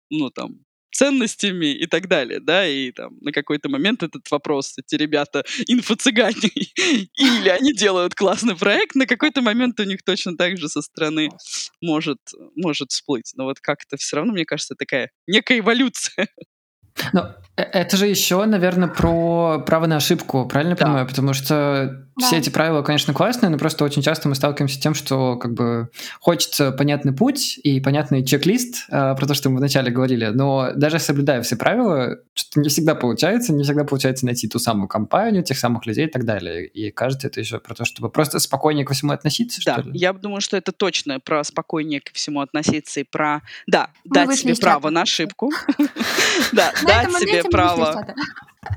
[0.09, 0.64] ну там,
[0.95, 6.49] ценностями и так далее, да, и там на какой-то момент этот вопрос, эти ребята инфо-цыгане,
[7.17, 11.29] или они делают классный проект, на какой-то момент у них точно так же со стороны
[11.81, 12.19] может,
[12.55, 13.33] может всплыть.
[13.35, 16.27] Но вот как-то все равно, мне кажется, такая некая эволюция.
[17.11, 17.21] Ну,
[17.57, 20.85] э, это же еще, наверное, про право на ошибку, правильно да.
[20.85, 21.07] понимаю?
[21.07, 22.27] Потому что да.
[22.27, 25.53] все эти правила, конечно, классные, но просто очень часто мы сталкиваемся с тем, что как
[25.53, 30.71] бы хочется понятный путь и понятный чек-лист э, про то, что мы вначале говорили, но
[30.75, 35.43] даже соблюдая все правила, что не всегда получается, не всегда получается найти ту самую компанию,
[35.43, 36.65] тех самых людей и так далее.
[36.67, 39.97] И кажется, это еще про то, чтобы просто спокойнее ко всему относиться, да, что ли?
[39.97, 44.55] я думаю, что это точно про спокойнее ко всему относиться и про, да, дать себе
[44.55, 45.51] право на ошибку.
[46.51, 48.05] Да, дать себе право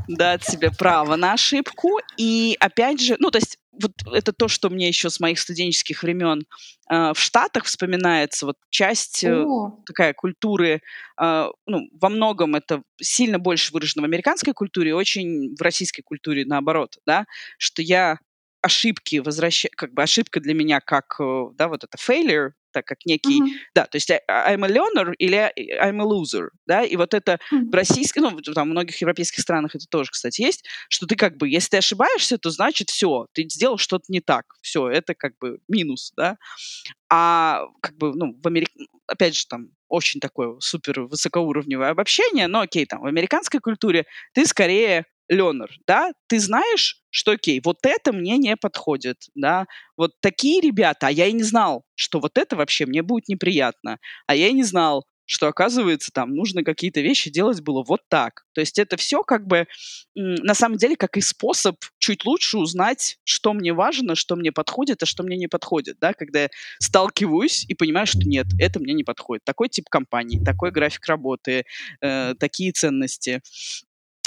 [0.08, 2.00] дать себе право на ошибку.
[2.16, 6.02] И опять же, ну, то есть вот это то, что мне еще с моих студенческих
[6.02, 6.46] времен
[6.90, 9.44] э, в Штатах вспоминается, вот часть э,
[9.86, 10.80] такая культуры,
[11.20, 16.44] э, ну, во многом это сильно больше выражено в американской культуре, очень в российской культуре
[16.44, 17.26] наоборот, да,
[17.58, 18.18] что я
[18.62, 22.98] ошибки возвращаю, как бы ошибка для меня как, э, да, вот это failure, так как
[23.06, 23.58] некий, mm-hmm.
[23.74, 27.70] да, то есть I'm a learner или I'm a loser, да, и вот это mm-hmm.
[27.70, 31.36] в российском, ну, там, в многих европейских странах это тоже, кстати, есть, что ты как
[31.36, 35.32] бы, если ты ошибаешься, то значит все, ты сделал что-то не так, все, это как
[35.40, 36.36] бы минус, да,
[37.10, 38.72] а как бы, ну, в Америке,
[39.06, 44.44] опять же, там, очень такое супер высокоуровневое обобщение, но окей, там, в американской культуре ты
[44.44, 50.60] скорее learner, да, ты знаешь, что окей, вот это мне не подходит, да, вот такие
[50.60, 54.48] ребята, а я и не знал, что вот это вообще мне будет неприятно, а я
[54.48, 58.46] и не знал, что, оказывается, там нужно какие-то вещи делать было вот так.
[58.54, 59.66] То есть это все как бы
[60.14, 65.02] на самом деле как и способ чуть лучше узнать, что мне важно, что мне подходит,
[65.02, 66.48] а что мне не подходит, да, когда я
[66.80, 69.44] сталкиваюсь и понимаю, что нет, это мне не подходит.
[69.44, 71.64] Такой тип компании, такой график работы,
[72.00, 73.42] э, такие ценности.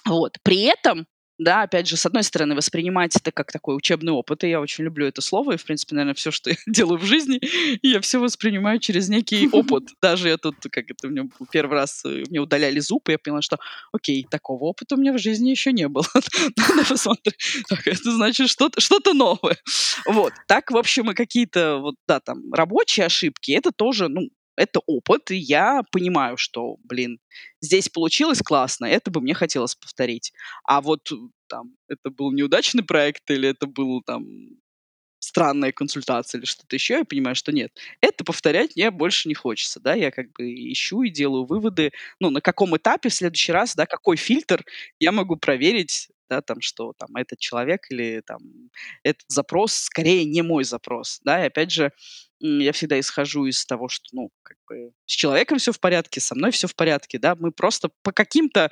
[0.05, 0.37] Вот.
[0.43, 1.05] При этом
[1.41, 4.83] да, опять же, с одной стороны, воспринимать это как такой учебный опыт, и я очень
[4.83, 7.39] люблю это слово, и, в принципе, наверное, все, что я делаю в жизни,
[7.81, 9.85] я все воспринимаю через некий опыт.
[10.03, 13.41] Даже я тут, как это, мне первый раз э, мне удаляли зуб, и я поняла,
[13.41, 13.57] что,
[13.91, 16.05] окей, такого опыта у меня в жизни еще не было.
[16.57, 17.35] Надо посмотреть.
[17.67, 19.57] Так, это значит что-то что новое.
[20.05, 20.33] Вот.
[20.47, 24.29] Так, в общем, и какие-то, вот, да, там, рабочие ошибки, это тоже, ну,
[24.61, 27.19] это опыт, и я понимаю, что, блин,
[27.61, 30.33] здесь получилось классно, это бы мне хотелось повторить.
[30.63, 31.09] А вот
[31.47, 34.23] там, это был неудачный проект или это был там
[35.21, 37.71] странная консультация или что-то еще, я понимаю, что нет.
[38.01, 42.29] Это повторять мне больше не хочется, да, я как бы ищу и делаю выводы, ну,
[42.31, 44.65] на каком этапе в следующий раз, да, какой фильтр
[44.99, 48.39] я могу проверить, да, там, что там этот человек или там
[49.03, 51.91] этот запрос скорее не мой запрос, да, и опять же,
[52.39, 56.33] я всегда исхожу из того, что, ну, как бы с человеком все в порядке, со
[56.35, 58.71] мной все в порядке, да, мы просто по каким-то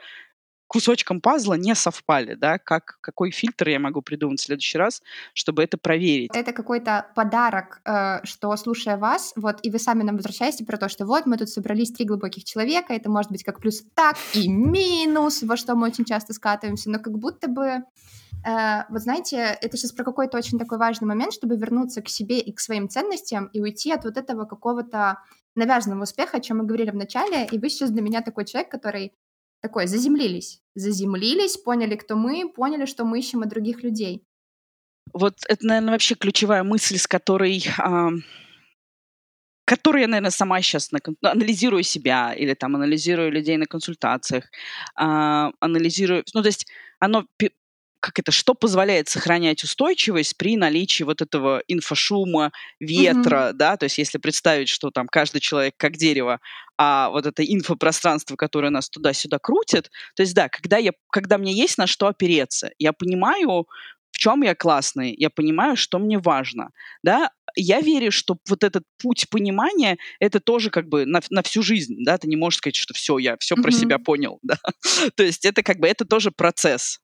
[0.70, 5.02] кусочкам пазла не совпали, да, как, какой фильтр я могу придумать в следующий раз,
[5.34, 6.30] чтобы это проверить.
[6.34, 10.88] Это какой-то подарок, э, что, слушая вас, вот, и вы сами нам возвращаете про то,
[10.88, 14.48] что вот, мы тут собрались три глубоких человека, это может быть как плюс, так и
[14.48, 17.84] минус, во что мы очень часто скатываемся, но как будто бы
[18.48, 22.40] Uh, вот знаете, это сейчас про какой-то очень такой важный момент, чтобы вернуться к себе
[22.40, 25.18] и к своим ценностям и уйти от вот этого какого-то
[25.56, 27.46] навязанного успеха, о чем мы говорили в начале.
[27.52, 29.12] И вы сейчас для меня такой человек, который
[29.62, 30.62] такой, заземлились.
[30.76, 34.24] Заземлились, поняли, кто мы, поняли, что мы ищем от других людей.
[35.14, 37.66] Вот это, наверное, вообще ключевая мысль, с которой...
[37.78, 38.10] А,
[39.66, 44.46] которую я, наверное, сама сейчас на, анализирую себя или там анализирую людей на консультациях,
[44.96, 46.24] а, анализирую...
[46.34, 46.66] Ну, то есть
[47.00, 47.26] оно
[48.00, 53.54] как это, что позволяет сохранять устойчивость при наличии вот этого инфошума, ветра, mm-hmm.
[53.54, 56.40] да, то есть если представить, что там каждый человек как дерево,
[56.78, 61.54] а вот это инфопространство, которое нас туда-сюда крутит, то есть да, когда, я, когда мне
[61.54, 63.68] есть на что опереться, я понимаю,
[64.12, 66.70] в чем я классный, я понимаю, что мне важно,
[67.04, 71.62] да, я верю, что вот этот путь понимания это тоже как бы на, на всю
[71.62, 73.62] жизнь, да, ты не можешь сказать, что все, я все mm-hmm.
[73.62, 74.58] про себя понял, да,
[75.16, 77.00] то есть это как бы это тоже процесс,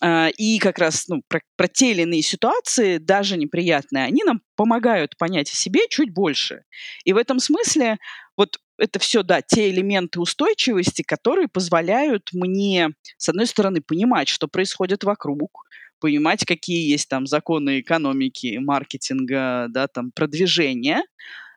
[0.00, 5.16] и как раз ну, про, про те или иные ситуации, даже неприятные, они нам помогают
[5.16, 6.62] понять о себе чуть больше.
[7.04, 7.98] И в этом смысле
[8.36, 14.46] вот это все, да, те элементы устойчивости, которые позволяют мне, с одной стороны, понимать, что
[14.46, 15.66] происходит вокруг,
[15.98, 21.02] понимать, какие есть там законы экономики, маркетинга, да, там продвижения,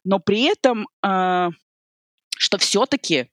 [0.03, 1.49] но при этом, э,
[2.37, 3.29] что все-таки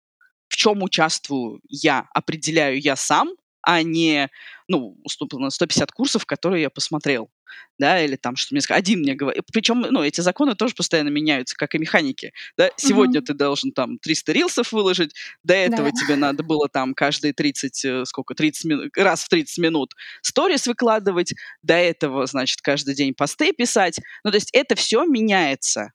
[0.49, 3.31] в чем участвую я, определяю я сам,
[3.63, 4.31] а не,
[4.69, 4.97] ну,
[5.33, 7.31] на 150 курсов, которые я посмотрел,
[7.79, 11.09] да, или там, что мне сказали, один мне говорит, причем, ну, эти законы тоже постоянно
[11.09, 13.25] меняются, как и механики, да, сегодня mm-hmm.
[13.25, 15.93] ты должен там 300 рилсов выложить, до этого да.
[15.93, 20.67] тебе надо было там каждые 30, э, сколько, 30 минут, раз в 30 минут сторис
[20.67, 25.93] выкладывать, до этого, значит, каждый день посты писать, ну, то есть это все меняется,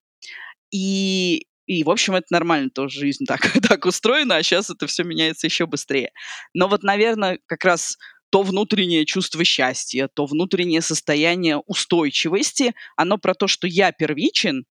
[0.72, 5.04] и и, в общем, это нормально, тоже жизнь так, так устроена, а сейчас это все
[5.04, 6.12] меняется еще быстрее.
[6.54, 7.98] Но вот, наверное, как раз
[8.30, 14.66] то внутреннее чувство счастья, то внутреннее состояние устойчивости, оно про то, что я первичен,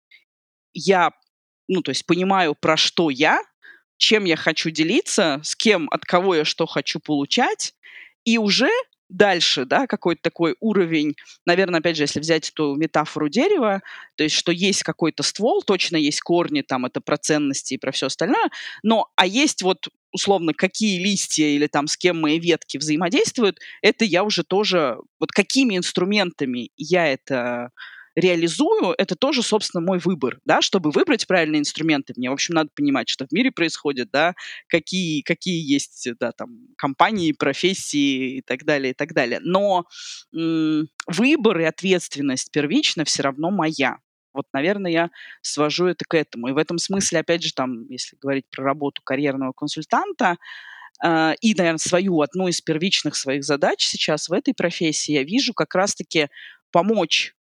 [0.72, 1.10] я,
[1.68, 3.42] ну, то есть понимаю, про что я,
[3.98, 7.74] чем я хочу делиться, с кем, от кого я что хочу получать,
[8.24, 8.70] и уже
[9.10, 11.14] дальше, да, какой-то такой уровень,
[11.46, 13.82] наверное, опять же, если взять эту метафору дерева,
[14.16, 17.92] то есть, что есть какой-то ствол, точно есть корни, там, это про ценности и про
[17.92, 18.50] все остальное,
[18.82, 24.04] но, а есть вот условно, какие листья или там с кем мои ветки взаимодействуют, это
[24.04, 27.70] я уже тоже, вот какими инструментами я это
[28.14, 32.70] реализую, это тоже, собственно, мой выбор, да, чтобы выбрать правильные инструменты, мне, в общем, надо
[32.74, 34.34] понимать, что в мире происходит, да,
[34.68, 39.40] какие, какие есть, да, там, компании, профессии и так далее, и так далее.
[39.42, 39.84] Но
[40.34, 43.98] м- выбор и ответственность первично все равно моя.
[44.32, 45.10] Вот, наверное, я
[45.42, 46.48] свожу это к этому.
[46.48, 50.36] И в этом смысле, опять же, там, если говорить про работу карьерного консультанта,
[51.02, 55.54] Uh, и, наверное, свою, одну из первичных своих задач сейчас в этой профессии я вижу
[55.54, 56.28] как раз-таки
[56.72, 57.34] помочь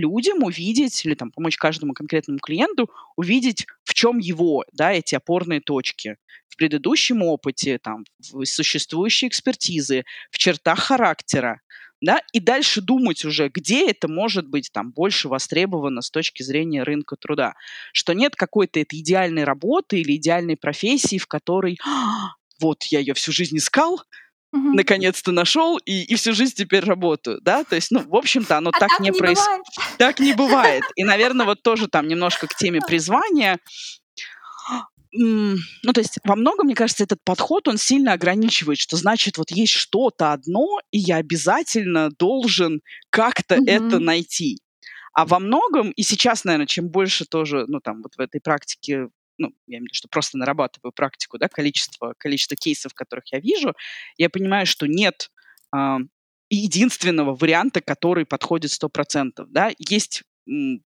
[0.00, 5.60] людям увидеть или там помочь каждому конкретному клиенту увидеть, в чем его, да, эти опорные
[5.60, 6.16] точки.
[6.48, 11.60] В предыдущем опыте, там, в существующей экспертизы, в чертах характера,
[12.00, 16.82] да, и дальше думать уже, где это может быть там больше востребовано с точки зрения
[16.82, 17.54] рынка труда,
[17.92, 23.14] что нет какой-то этой идеальной работы или идеальной профессии, в которой «А, вот я ее
[23.14, 24.02] всю жизнь искал,
[24.52, 24.74] Угу.
[24.74, 28.70] наконец-то нашел и, и всю жизнь теперь работаю, да, то есть, ну, в общем-то, оно
[28.70, 29.64] а так, так не происходит.
[29.96, 30.82] Так не бывает.
[30.96, 33.60] И, наверное, вот тоже там немножко к теме призвания.
[35.12, 39.50] Ну, то есть во многом, мне кажется, этот подход, он сильно ограничивает, что значит, вот
[39.52, 43.64] есть что-то одно, и я обязательно должен как-то угу.
[43.66, 44.58] это найти.
[45.12, 49.08] А во многом, и сейчас, наверное, чем больше тоже, ну, там, вот в этой практике
[49.40, 53.40] ну, я имею в виду, что просто нарабатываю практику, да, количество, количество кейсов, которых я
[53.40, 53.74] вижу,
[54.18, 55.30] я понимаю, что нет
[55.74, 55.96] э,
[56.50, 60.22] единственного варианта, который подходит 100%, да, есть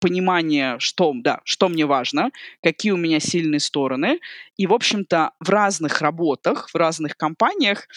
[0.01, 2.31] понимание, что, да, что мне важно,
[2.63, 4.21] какие у меня сильные стороны.
[4.57, 7.89] И, в общем-то, в разных работах, в разных компаниях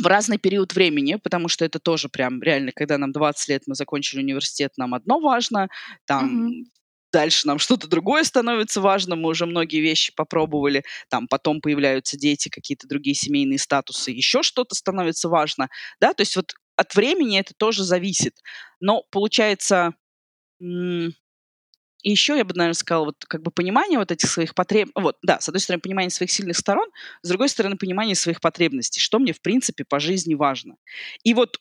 [0.00, 3.74] в разный период времени, потому что это тоже прям реально, когда нам 20 лет, мы
[3.74, 5.68] закончили университет, нам одно важно,
[6.06, 6.64] там угу.
[7.12, 12.48] Дальше нам что-то другое становится важным, мы уже многие вещи попробовали, там потом появляются дети,
[12.48, 15.68] какие-то другие семейные статусы, еще что-то становится важно,
[16.00, 18.34] да, то есть вот от времени это тоже зависит.
[18.80, 19.94] Но получается,
[22.02, 25.16] и еще я бы, наверное, сказала, вот как бы понимание вот этих своих потребностей, вот,
[25.22, 26.88] да, с одной стороны, понимание своих сильных сторон,
[27.22, 30.74] с другой стороны, понимание своих потребностей, что мне, в принципе, по жизни важно.
[31.22, 31.58] И вот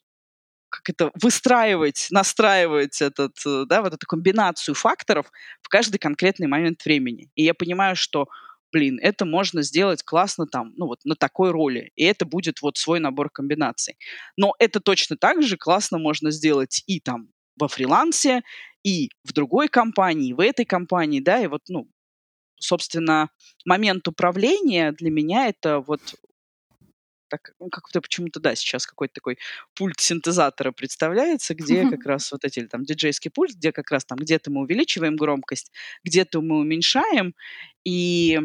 [0.71, 6.83] как это выстраивать, настраивать этот, э, да, вот эту комбинацию факторов в каждый конкретный момент
[6.85, 7.29] времени.
[7.35, 8.27] И я понимаю, что
[8.71, 12.77] блин, это можно сделать классно там, ну вот на такой роли, и это будет вот
[12.77, 13.97] свой набор комбинаций.
[14.37, 18.41] Но это точно так же классно можно сделать и там во фрилансе,
[18.83, 21.87] и в другой компании, и в этой компании, да, и вот, ну,
[22.59, 23.29] собственно,
[23.65, 26.01] момент управления для меня это вот
[27.31, 29.37] так, как-то почему-то, да, сейчас какой-то такой
[29.73, 34.17] пульт синтезатора представляется, где как раз вот эти, там, диджейский пульт, где как раз там
[34.17, 35.71] где-то мы увеличиваем громкость,
[36.03, 37.33] где-то мы уменьшаем,
[37.85, 38.39] и,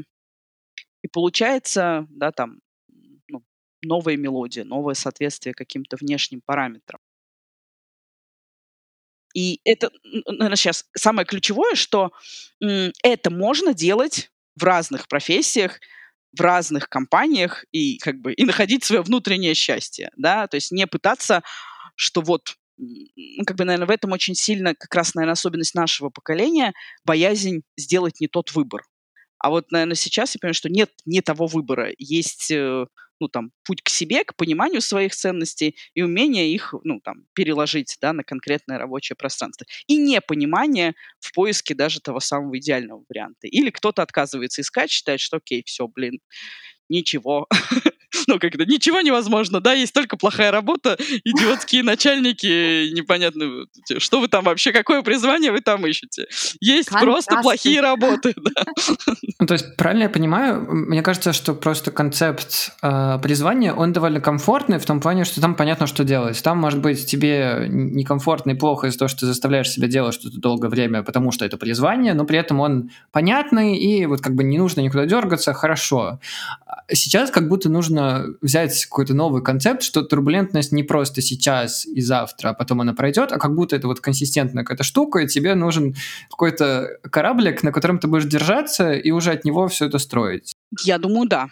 [1.02, 2.60] и получается, да, там,
[3.28, 3.42] ну,
[3.82, 7.00] новая мелодия, новое соответствие каким-то внешним параметрам.
[9.34, 12.12] И это, наверное, сейчас самое ключевое, что
[13.02, 15.78] это можно делать в разных профессиях,
[16.32, 20.86] в разных компаниях и как бы и находить свое внутреннее счастье, да, то есть не
[20.86, 21.42] пытаться,
[21.96, 26.10] что вот ну, как бы, наверное, в этом очень сильно как раз, наверное, особенность нашего
[26.10, 26.74] поколения,
[27.04, 28.82] боязнь сделать не тот выбор.
[29.38, 31.90] А вот, наверное, сейчас я понимаю, что нет не того выбора.
[31.98, 32.86] Есть э,
[33.20, 37.96] ну, там, путь к себе, к пониманию своих ценностей и умение их, ну, там, переложить,
[38.00, 39.66] да, на конкретное рабочее пространство.
[39.86, 43.46] И непонимание в поиске даже того самого идеального варианта.
[43.46, 46.20] Или кто-то отказывается искать, считает, что окей, все, блин,
[46.88, 47.48] ничего,
[48.26, 53.66] ну, как-то ничего невозможно, да, есть только плохая работа, идиотские начальники, непонятно,
[53.98, 56.26] что вы там вообще, какое призвание вы там ищете.
[56.60, 58.64] Есть просто плохие работы, да.
[59.40, 64.20] Ну, то есть, правильно я понимаю, мне кажется, что просто концепт э, призвания, он довольно
[64.20, 66.42] комфортный в том плане, что там понятно, что делать.
[66.42, 70.38] Там, может быть, тебе некомфортно и плохо из-за того, что ты заставляешь себя делать что-то
[70.40, 74.44] долгое время, потому что это призвание, но при этом он понятный, и вот как бы
[74.44, 76.20] не нужно никуда дергаться, хорошо.
[76.92, 78.05] Сейчас как будто нужно
[78.40, 83.32] взять какой-то новый концепт, что турбулентность не просто сейчас и завтра, а потом она пройдет,
[83.32, 85.94] а как будто это вот консистентная какая-то штука, и тебе нужен
[86.30, 90.54] какой-то кораблик, на котором ты будешь держаться, и уже от него все это строить.
[90.82, 91.48] Я думаю, да.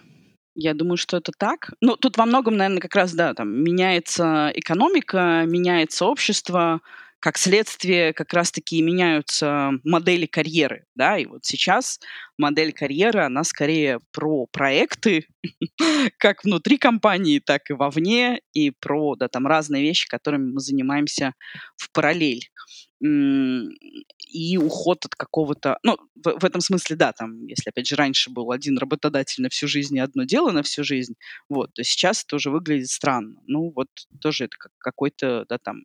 [0.57, 1.73] Я думаю, что это так.
[1.81, 6.81] Ну, тут во многом, наверное, как раз, да, там меняется экономика, меняется общество,
[7.25, 11.99] как следствие как раз-таки меняются модели карьеры, да, и вот сейчас
[12.37, 15.27] модель карьеры, она скорее про проекты,
[16.19, 21.33] как внутри компании, так и вовне, и про, да, там разные вещи, которыми мы занимаемся
[21.79, 22.51] в параллель
[23.05, 25.79] и уход от какого-то...
[25.83, 29.51] Ну, в, в этом смысле, да, там, если, опять же, раньше был один работодатель на
[29.51, 31.15] всю жизнь и одно дело на всю жизнь,
[31.49, 33.43] вот, то сейчас это уже выглядит странно.
[33.47, 33.89] Ну, вот
[34.21, 35.85] тоже это как какой-то, да, там,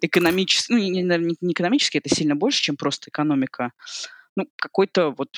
[0.00, 0.74] экономический...
[0.74, 3.72] Ну, не, не, не экономический, это сильно больше, чем просто экономика.
[4.36, 5.28] Ну, какой-то вот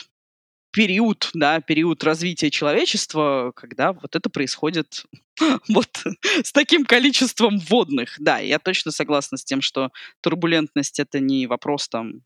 [0.77, 5.07] период, да, период развития человечества, когда вот это происходит
[5.70, 5.89] вот
[6.45, 8.16] с таким количеством водных.
[8.18, 12.20] Да, я точно согласна с тем, что турбулентность это не вопрос там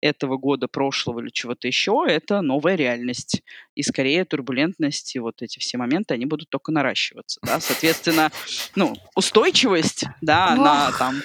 [0.00, 3.42] этого года, прошлого или чего-то еще, это новая реальность.
[3.74, 7.40] И скорее турбулентность и вот эти все моменты, они будут только наращиваться.
[7.42, 7.58] Да?
[7.58, 8.30] Соответственно,
[8.76, 11.16] ну, устойчивость, да, на там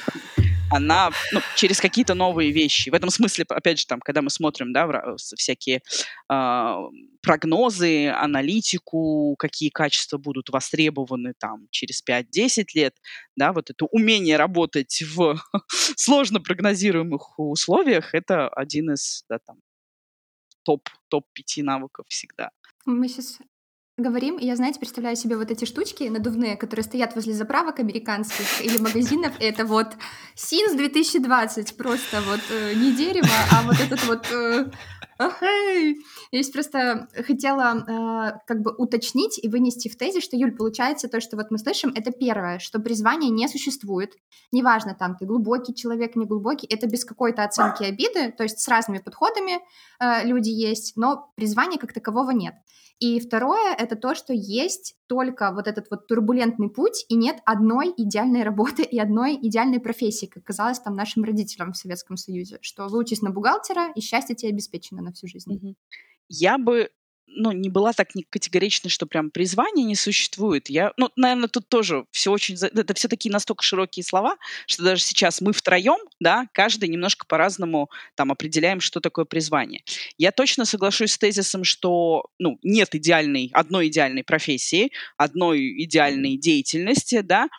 [0.70, 2.90] она ну, через какие-то новые вещи.
[2.90, 5.82] В этом смысле, опять же, там, когда мы смотрим, да, всякие
[6.30, 6.76] э,
[7.22, 12.96] прогнозы, аналитику, какие качества будут востребованы там через 5-10 лет,
[13.36, 15.40] да, вот это умение работать в
[15.98, 19.58] сложно прогнозируемых условиях, это один из, да, там,
[20.64, 22.50] топ, топ-5 навыков всегда.
[22.86, 23.40] Мы сейчас
[23.98, 28.62] говорим, и я, знаете, представляю себе вот эти штучки надувные, которые стоят возле заправок американских
[28.62, 29.34] или магазинов.
[29.40, 29.96] Это вот
[30.36, 34.30] Синс 2020, просто вот э, не дерево, а вот этот вот...
[34.34, 34.66] Э,
[35.18, 35.96] Охей!
[36.32, 41.08] Я здесь просто хотела э, как бы уточнить и вынести в тезе, что, Юль, получается
[41.08, 44.12] то, что вот мы слышим, это первое, что призвание не существует.
[44.52, 48.68] Неважно, там, ты глубокий человек, не глубокий, это без какой-то оценки обиды, то есть с
[48.68, 49.62] разными подходами
[50.02, 52.56] э, люди есть, но призвания как такового нет.
[53.00, 57.94] И второе— это то, что есть только вот этот вот турбулентный путь, и нет одной
[57.96, 62.88] идеальной работы и одной идеальной профессии, как казалось там нашим родителям в Советском Союзе, что
[62.88, 65.76] выучись на бухгалтера, и счастье тебе обеспечено на всю жизнь.
[66.28, 66.90] Я бы
[67.28, 70.70] ну, не была так не категорична, что прям призвания не существует.
[70.70, 72.56] Я, ну, наверное, тут тоже все очень...
[72.56, 77.90] Это все такие настолько широкие слова, что даже сейчас мы втроем, да, каждый немножко по-разному
[78.16, 79.84] там определяем, что такое призвание.
[80.18, 87.22] Я точно соглашусь с тезисом, что, ну, нет идеальной, одной идеальной профессии, одной идеальной деятельности,
[87.22, 87.50] да.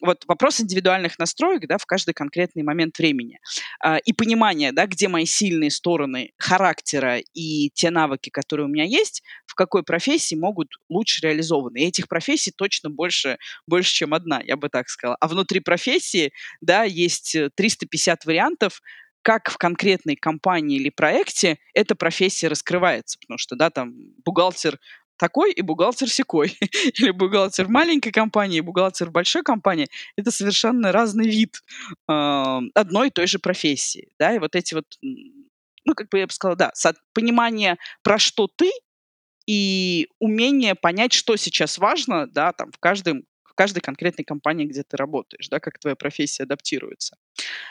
[0.00, 3.38] Вот вопрос индивидуальных настроек, да, в каждый конкретный момент времени.
[3.80, 8.84] А, и понимание, да, где мои сильные стороны характера и те навыки, которые у меня
[8.84, 11.78] есть, в какой профессии могут лучше реализованы.
[11.78, 15.16] И этих профессий точно больше, больше, чем одна, я бы так сказала.
[15.20, 18.80] А внутри профессии, да, есть 350 э, вариантов,
[19.22, 23.18] как в конкретной компании или проекте эта профессия раскрывается.
[23.18, 23.94] Потому что, да, там
[24.24, 24.78] бухгалтер
[25.16, 26.58] такой и бухгалтер секой.
[26.98, 29.88] Или бухгалтер маленькой компании, и бухгалтер большой компании.
[30.16, 31.62] Это совершенно разный вид
[32.08, 34.08] э, одной и той же профессии.
[34.18, 34.86] Да, и вот эти вот
[35.84, 36.72] ну, как бы я бы сказала, да,
[37.12, 38.70] понимание, про что ты,
[39.46, 44.82] и умение понять, что сейчас важно, да, там, в каждом в каждой конкретной компании, где
[44.82, 47.16] ты работаешь, да, как твоя профессия адаптируется.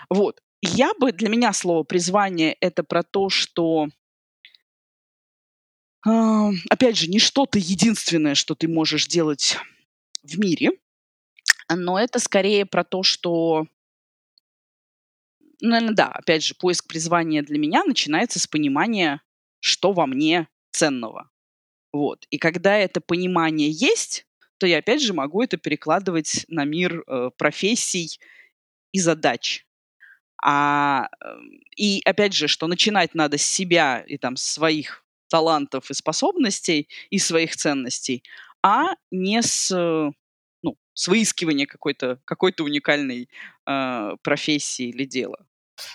[0.09, 0.41] Вот.
[0.61, 3.89] Я бы, для меня слово призвание— это про то, что
[6.07, 9.57] э, опять же, не что-то единственное, что ты можешь делать
[10.24, 10.72] в мире,
[11.70, 13.68] но это скорее про то, что
[15.70, 16.07] наверное, да.
[16.07, 19.22] Опять же, поиск призвания для меня начинается с понимания,
[19.59, 21.30] что во мне ценного.
[21.91, 22.26] Вот.
[22.30, 24.26] И когда это понимание есть,
[24.57, 28.20] то я опять же могу это перекладывать на мир э, профессий
[28.91, 29.66] и задач.
[30.41, 31.36] А, э,
[31.78, 37.20] и опять же, что начинать надо с себя и там своих талантов и способностей и
[37.20, 38.24] своих ценностей,
[38.61, 39.72] а не с
[40.64, 43.30] ну, с выискивания какой-то какой уникальной
[43.66, 45.45] э, профессии или дела.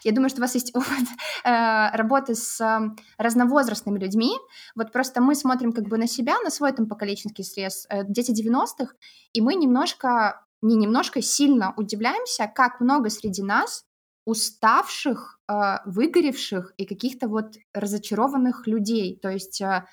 [0.04, 1.08] Я думаю, что у вас есть опыт
[1.44, 4.32] э, работы с э, разновозрастными людьми.
[4.74, 8.32] Вот просто мы смотрим как бы на себя, на свой там поколенческий срез, э, дети
[8.32, 8.94] 90-х,
[9.32, 13.84] и мы немножко, не немножко, сильно удивляемся, как много среди нас
[14.24, 19.18] уставших, э, выгоревших и каких-то вот разочарованных людей.
[19.22, 19.86] То есть э,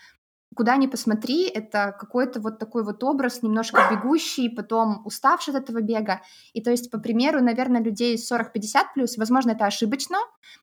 [0.55, 5.81] куда ни посмотри, это какой-то вот такой вот образ, немножко бегущий, потом уставший от этого
[5.81, 6.21] бега.
[6.53, 10.17] И то есть, по примеру, наверное, людей 40-50 плюс, возможно, это ошибочно,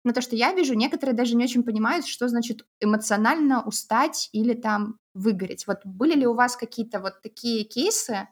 [0.04, 4.54] но то, что я вижу, некоторые даже не очень понимают, что значит эмоционально устать или
[4.54, 5.66] там выгореть.
[5.66, 8.28] Вот были ли у вас какие-то вот такие кейсы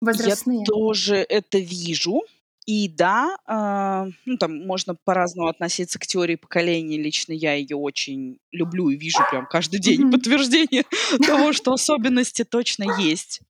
[0.00, 0.60] возрастные?
[0.60, 2.22] Я тоже это вижу.
[2.66, 6.98] И да, а, ну, там можно по-разному относиться к теории поколений.
[6.98, 10.84] Лично я ее очень люблю и вижу прям каждый день подтверждение
[11.26, 13.40] того, что особенности точно есть.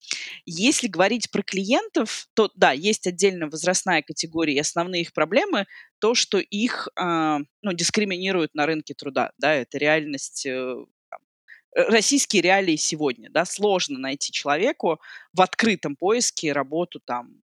[0.46, 5.66] Если говорить про клиентов, то да, есть отдельно возрастная категория, и основные их проблемы
[5.98, 9.32] то, что их а, ну, дискриминируют на рынке труда.
[9.38, 15.00] Да, это реальность э, э, российские реалии сегодня, да, сложно найти человеку
[15.32, 17.42] в открытом поиске работу там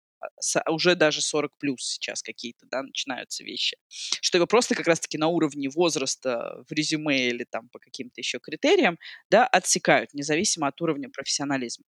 [0.70, 3.78] уже даже 40 плюс сейчас какие-то, да, начинаются вещи.
[3.88, 8.39] Что его просто как раз-таки на уровне возраста в резюме или там по каким-то еще
[8.39, 8.97] критериям,
[9.30, 11.86] да, отсекают, независимо от уровня профессионализма.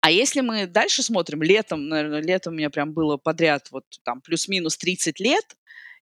[0.00, 4.20] А если мы дальше смотрим, летом, наверное, летом у меня прям было подряд вот там
[4.20, 5.56] плюс-минус 30 лет,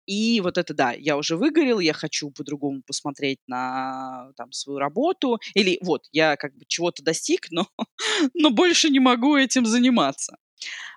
[0.06, 5.38] и вот это да, я уже выгорел, я хочу по-другому посмотреть на там, свою работу.
[5.54, 7.68] Или вот, я как бы чего-то достиг, но,
[8.34, 10.36] но больше не могу этим заниматься.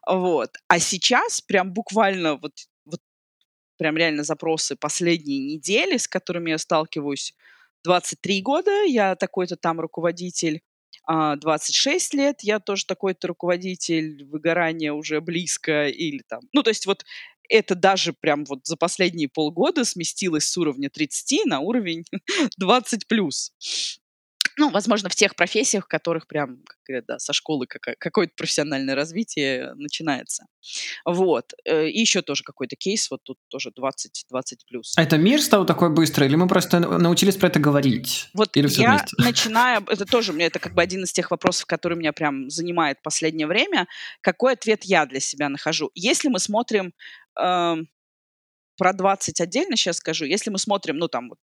[0.07, 0.51] Вот.
[0.67, 2.53] А сейчас прям буквально вот,
[2.85, 2.99] вот
[3.77, 7.33] прям реально запросы последние недели, с которыми я сталкиваюсь.
[7.83, 10.61] 23 года, я такой-то там руководитель.
[11.05, 16.41] 26 а, лет, я тоже такой-то руководитель, выгорание уже близко или там...
[16.53, 17.03] Ну, то есть вот
[17.49, 22.05] это даже прям вот за последние полгода сместилось с уровня 30 на уровень
[22.57, 23.51] 20 плюс
[24.57, 29.73] ну, возможно, в тех профессиях, в которых прям как, да, со школы какое-то профессиональное развитие
[29.75, 30.45] начинается.
[31.05, 31.53] Вот.
[31.65, 34.93] Э, и еще тоже какой-то кейс, вот тут тоже 20, 20 плюс.
[34.97, 38.29] А это мир стал такой быстрый, или мы просто научились про это говорить?
[38.33, 39.15] Вот или я вместе?
[39.17, 43.01] начинаю, это тоже мне это как бы один из тех вопросов, который меня прям занимает
[43.01, 43.87] последнее время.
[44.21, 45.91] Какой ответ я для себя нахожу?
[45.95, 46.93] Если мы смотрим
[47.39, 47.75] э,
[48.77, 50.25] про 20 отдельно сейчас скажу.
[50.25, 51.39] Если мы смотрим, ну, там, вот,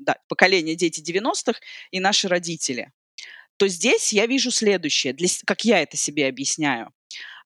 [0.00, 2.92] да, поколение дети 90-х и наши родители,
[3.56, 6.92] то здесь я вижу следующее, для, как я это себе объясняю.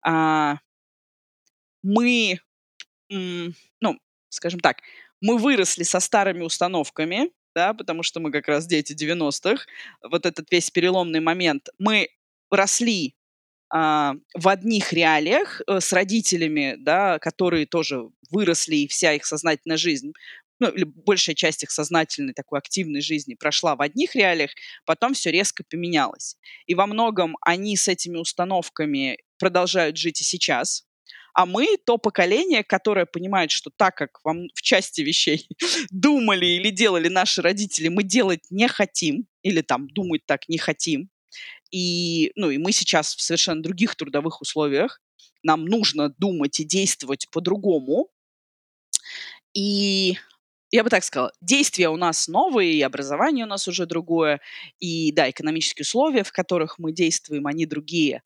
[0.02, 0.59] А,
[1.82, 2.38] мы,
[3.11, 3.98] ну,
[4.28, 4.78] скажем так,
[5.20, 9.66] мы выросли со старыми установками, да, потому что мы как раз дети 90-х,
[10.02, 11.68] вот этот весь переломный момент.
[11.78, 12.09] Мы
[12.50, 13.14] росли
[13.70, 19.76] а, в одних реалиях э, с родителями, да, которые тоже выросли, и вся их сознательная
[19.76, 20.12] жизнь
[20.61, 24.50] ну, или большая часть их сознательной такой активной жизни прошла в одних реалиях,
[24.86, 26.36] потом все резко поменялось.
[26.66, 30.84] И во многом они с этими установками продолжают жить и сейчас,
[31.34, 35.48] а мы то поколение, которое понимает, что так как вам в части вещей
[35.90, 41.11] думали или делали наши родители, мы делать не хотим, или там думать так не хотим.
[41.72, 45.02] И, ну, и мы сейчас в совершенно других трудовых условиях.
[45.42, 48.09] Нам нужно думать и действовать по-другому.
[49.55, 50.16] И
[50.75, 54.41] я бы так сказала, действия у нас новые, и образование у нас уже другое,
[54.81, 58.22] и, да, экономические условия, в которых мы действуем, они другие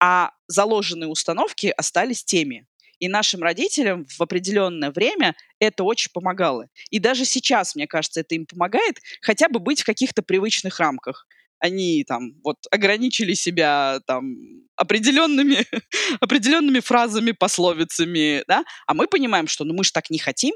[0.00, 2.66] а заложенные установки остались теми.
[2.98, 6.68] И нашим родителям в определенное время это очень помогало.
[6.90, 11.26] И даже сейчас, мне кажется, это им помогает хотя бы быть в каких-то привычных рамках.
[11.58, 14.36] Они там вот ограничили себя там
[14.76, 15.58] определенными,
[16.20, 20.54] определенными фразами, пословицами, да, а мы понимаем, что ну мы же так не хотим,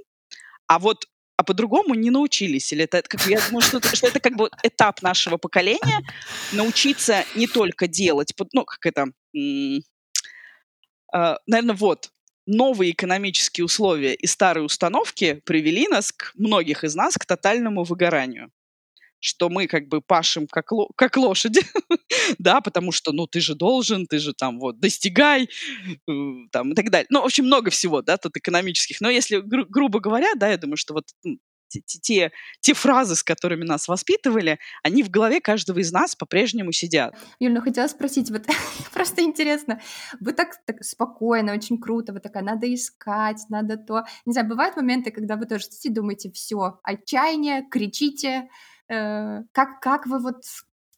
[0.67, 1.07] а вот
[1.41, 2.71] а по-другому не научились.
[2.71, 6.01] Или это, как, я думаю, что, что это как бы этап нашего поколения
[6.53, 9.81] научиться не только делать, ну, как это, э,
[11.47, 12.11] наверное, вот,
[12.45, 18.51] новые экономические условия и старые установки привели нас, к, многих из нас, к тотальному выгоранию
[19.21, 21.61] что мы как бы пашем как, ло, как лошади,
[22.39, 26.13] да, потому что, ну, ты же должен, ты же там вот достигай, э,
[26.51, 27.07] там и так далее.
[27.11, 29.01] Ну, в общем, много всего, да, тут экономических.
[29.01, 31.05] Но если гру- грубо говоря, да, я думаю, что вот
[31.71, 37.15] те, те фразы, с которыми нас воспитывали, они в голове каждого из нас по-прежнему сидят.
[37.39, 38.47] Юль, ну хотела спросить, вот
[38.93, 39.81] просто интересно,
[40.19, 44.05] вы так, так спокойно, очень круто, вы такая, надо искать, надо то.
[44.27, 48.49] Не знаю, бывают моменты, когда вы тоже сидите думаете, все, отчаяние, кричите,
[48.91, 50.43] э, как, как вы вот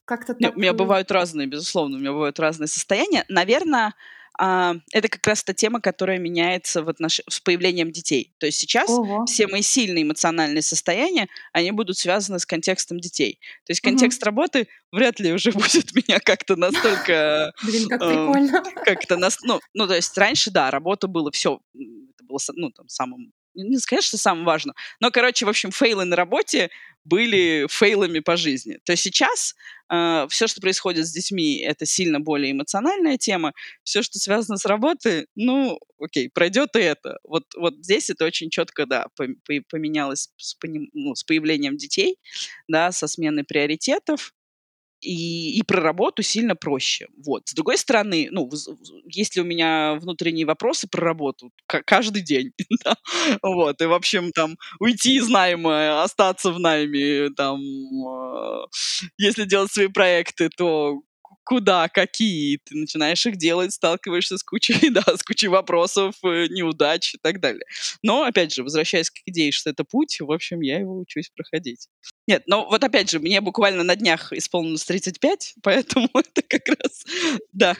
[0.04, 0.56] как-то так...
[0.56, 3.24] У меня бывают разные, безусловно, у меня бывают разные состояния.
[3.28, 3.94] Наверное,
[4.38, 7.20] а, это как раз та тема, которая меняется в отнош...
[7.28, 8.34] с появлением детей.
[8.38, 9.26] То есть сейчас Ого.
[9.26, 13.38] все мои сильные эмоциональные состояния, они будут связаны с контекстом детей.
[13.66, 14.26] То есть контекст угу.
[14.26, 17.52] работы вряд ли уже будет меня как-то настолько...
[17.62, 18.62] Блин, как прикольно.
[18.84, 19.38] Как-то нас...
[19.42, 23.78] Ну, ну, то есть раньше, да, работа было все, это было, ну, там, самым не
[23.78, 26.70] сказать, что самое важное, но, короче, в общем, фейлы на работе
[27.04, 28.78] были фейлами по жизни.
[28.84, 29.54] То есть сейчас
[29.92, 33.52] э, все, что происходит с детьми, это сильно более эмоциональная тема.
[33.82, 37.18] Все, что связано с работой, ну, окей, пройдет и это.
[37.24, 39.06] Вот, вот здесь это очень четко, да,
[39.70, 40.56] поменялось с,
[40.92, 42.16] ну, с появлением детей,
[42.68, 44.32] да, со сменой приоритетов
[45.02, 47.08] и, и про работу сильно проще.
[47.24, 47.48] Вот.
[47.48, 48.48] С другой стороны, ну,
[49.04, 51.50] есть ли у меня внутренние вопросы про работу?
[51.66, 52.52] Каждый день.
[52.84, 52.96] да?
[53.42, 53.80] Вот.
[53.80, 58.66] И, в общем, там, уйти из найма, остаться в найме, там, э,
[59.18, 61.02] если делать свои проекты, то
[61.44, 67.14] куда, какие, ты начинаешь их делать, сталкиваешься с кучей, да, с кучей вопросов, э, неудач
[67.14, 67.64] и так далее.
[68.02, 71.88] Но, опять же, возвращаясь к идее, что это путь, в общем, я его учусь проходить.
[72.28, 77.04] Нет, но вот опять же, мне буквально на днях исполнилось 35, поэтому это как раз,
[77.52, 77.76] да.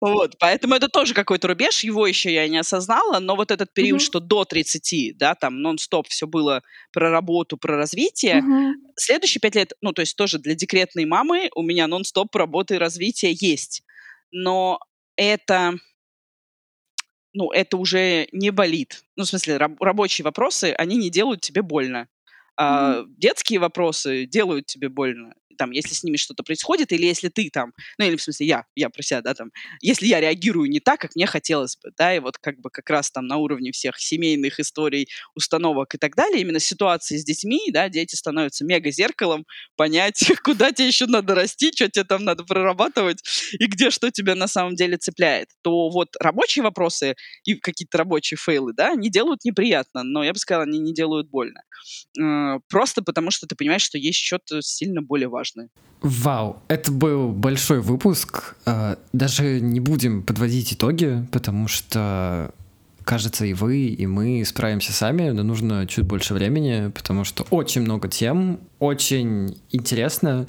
[0.00, 4.00] Вот, поэтому это тоже какой-то рубеж, его еще я не осознала, но вот этот период,
[4.00, 8.44] что до 30, да, там нон-стоп все было про работу, про развитие,
[8.96, 12.78] следующие пять лет, ну, то есть тоже для декретной мамы у меня нон-стоп работы и
[12.78, 13.82] развития есть.
[14.30, 14.78] Но
[15.16, 15.74] это,
[17.34, 19.04] ну, это уже не болит.
[19.16, 22.08] Ну, в смысле, раб- рабочие вопросы, они не делают тебе больно.
[22.56, 23.04] А, mm-hmm.
[23.16, 25.32] детские вопросы делают тебе больно
[25.62, 28.64] там, если с ними что-то происходит, или если ты там, ну, или в смысле я,
[28.74, 29.50] я про себя, да, там,
[29.80, 32.88] если я реагирую не так, как мне хотелось бы, да, и вот как бы как
[32.90, 37.70] раз там на уровне всех семейных историй, установок и так далее, именно ситуации с детьми,
[37.72, 39.46] да, дети становятся мега-зеркалом,
[39.76, 43.22] понять, куда тебе еще надо расти, что тебе там надо прорабатывать,
[43.52, 48.36] и где что тебя на самом деле цепляет, то вот рабочие вопросы и какие-то рабочие
[48.36, 51.62] фейлы, да, они делают неприятно, но я бы сказала, они не делают больно.
[52.42, 55.68] Э, просто потому, что ты понимаешь, что есть что-то сильно более важное.
[56.00, 58.56] Вау, это был большой выпуск.
[58.66, 62.52] Э, даже не будем подводить итоги, потому что
[63.04, 67.82] кажется, и вы, и мы справимся сами, но нужно чуть больше времени, потому что очень
[67.82, 70.48] много тем, очень интересно,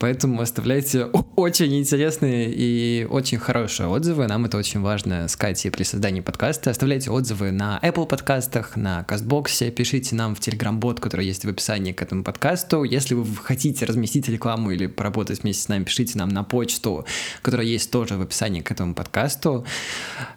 [0.00, 1.04] поэтому оставляйте
[1.36, 4.26] очень интересные и очень хорошие отзывы.
[4.26, 6.70] Нам это очень важно с Катей при создании подкаста.
[6.70, 11.92] Оставляйте отзывы на Apple подкастах, на Кастбоксе, пишите нам в Telegram-бот, который есть в описании
[11.92, 12.82] к этому подкасту.
[12.82, 17.06] Если вы хотите разместить рекламу или поработать вместе с нами, пишите нам на почту,
[17.42, 19.64] которая есть тоже в описании к этому подкасту.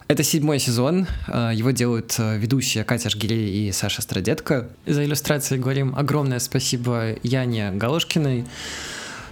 [0.06, 1.08] Это седьмой сезон.
[1.26, 4.68] Э, его делают э, ведущие Катя Жгирей и Саша Страдетка.
[4.86, 8.44] За иллюстрации говорим огромное спасибо Яне Галушкиной.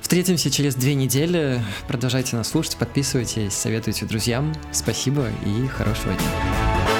[0.01, 1.63] Встретимся через две недели.
[1.87, 4.55] Продолжайте нас слушать, подписывайтесь, советуйте друзьям.
[4.73, 7.00] Спасибо и хорошего дня.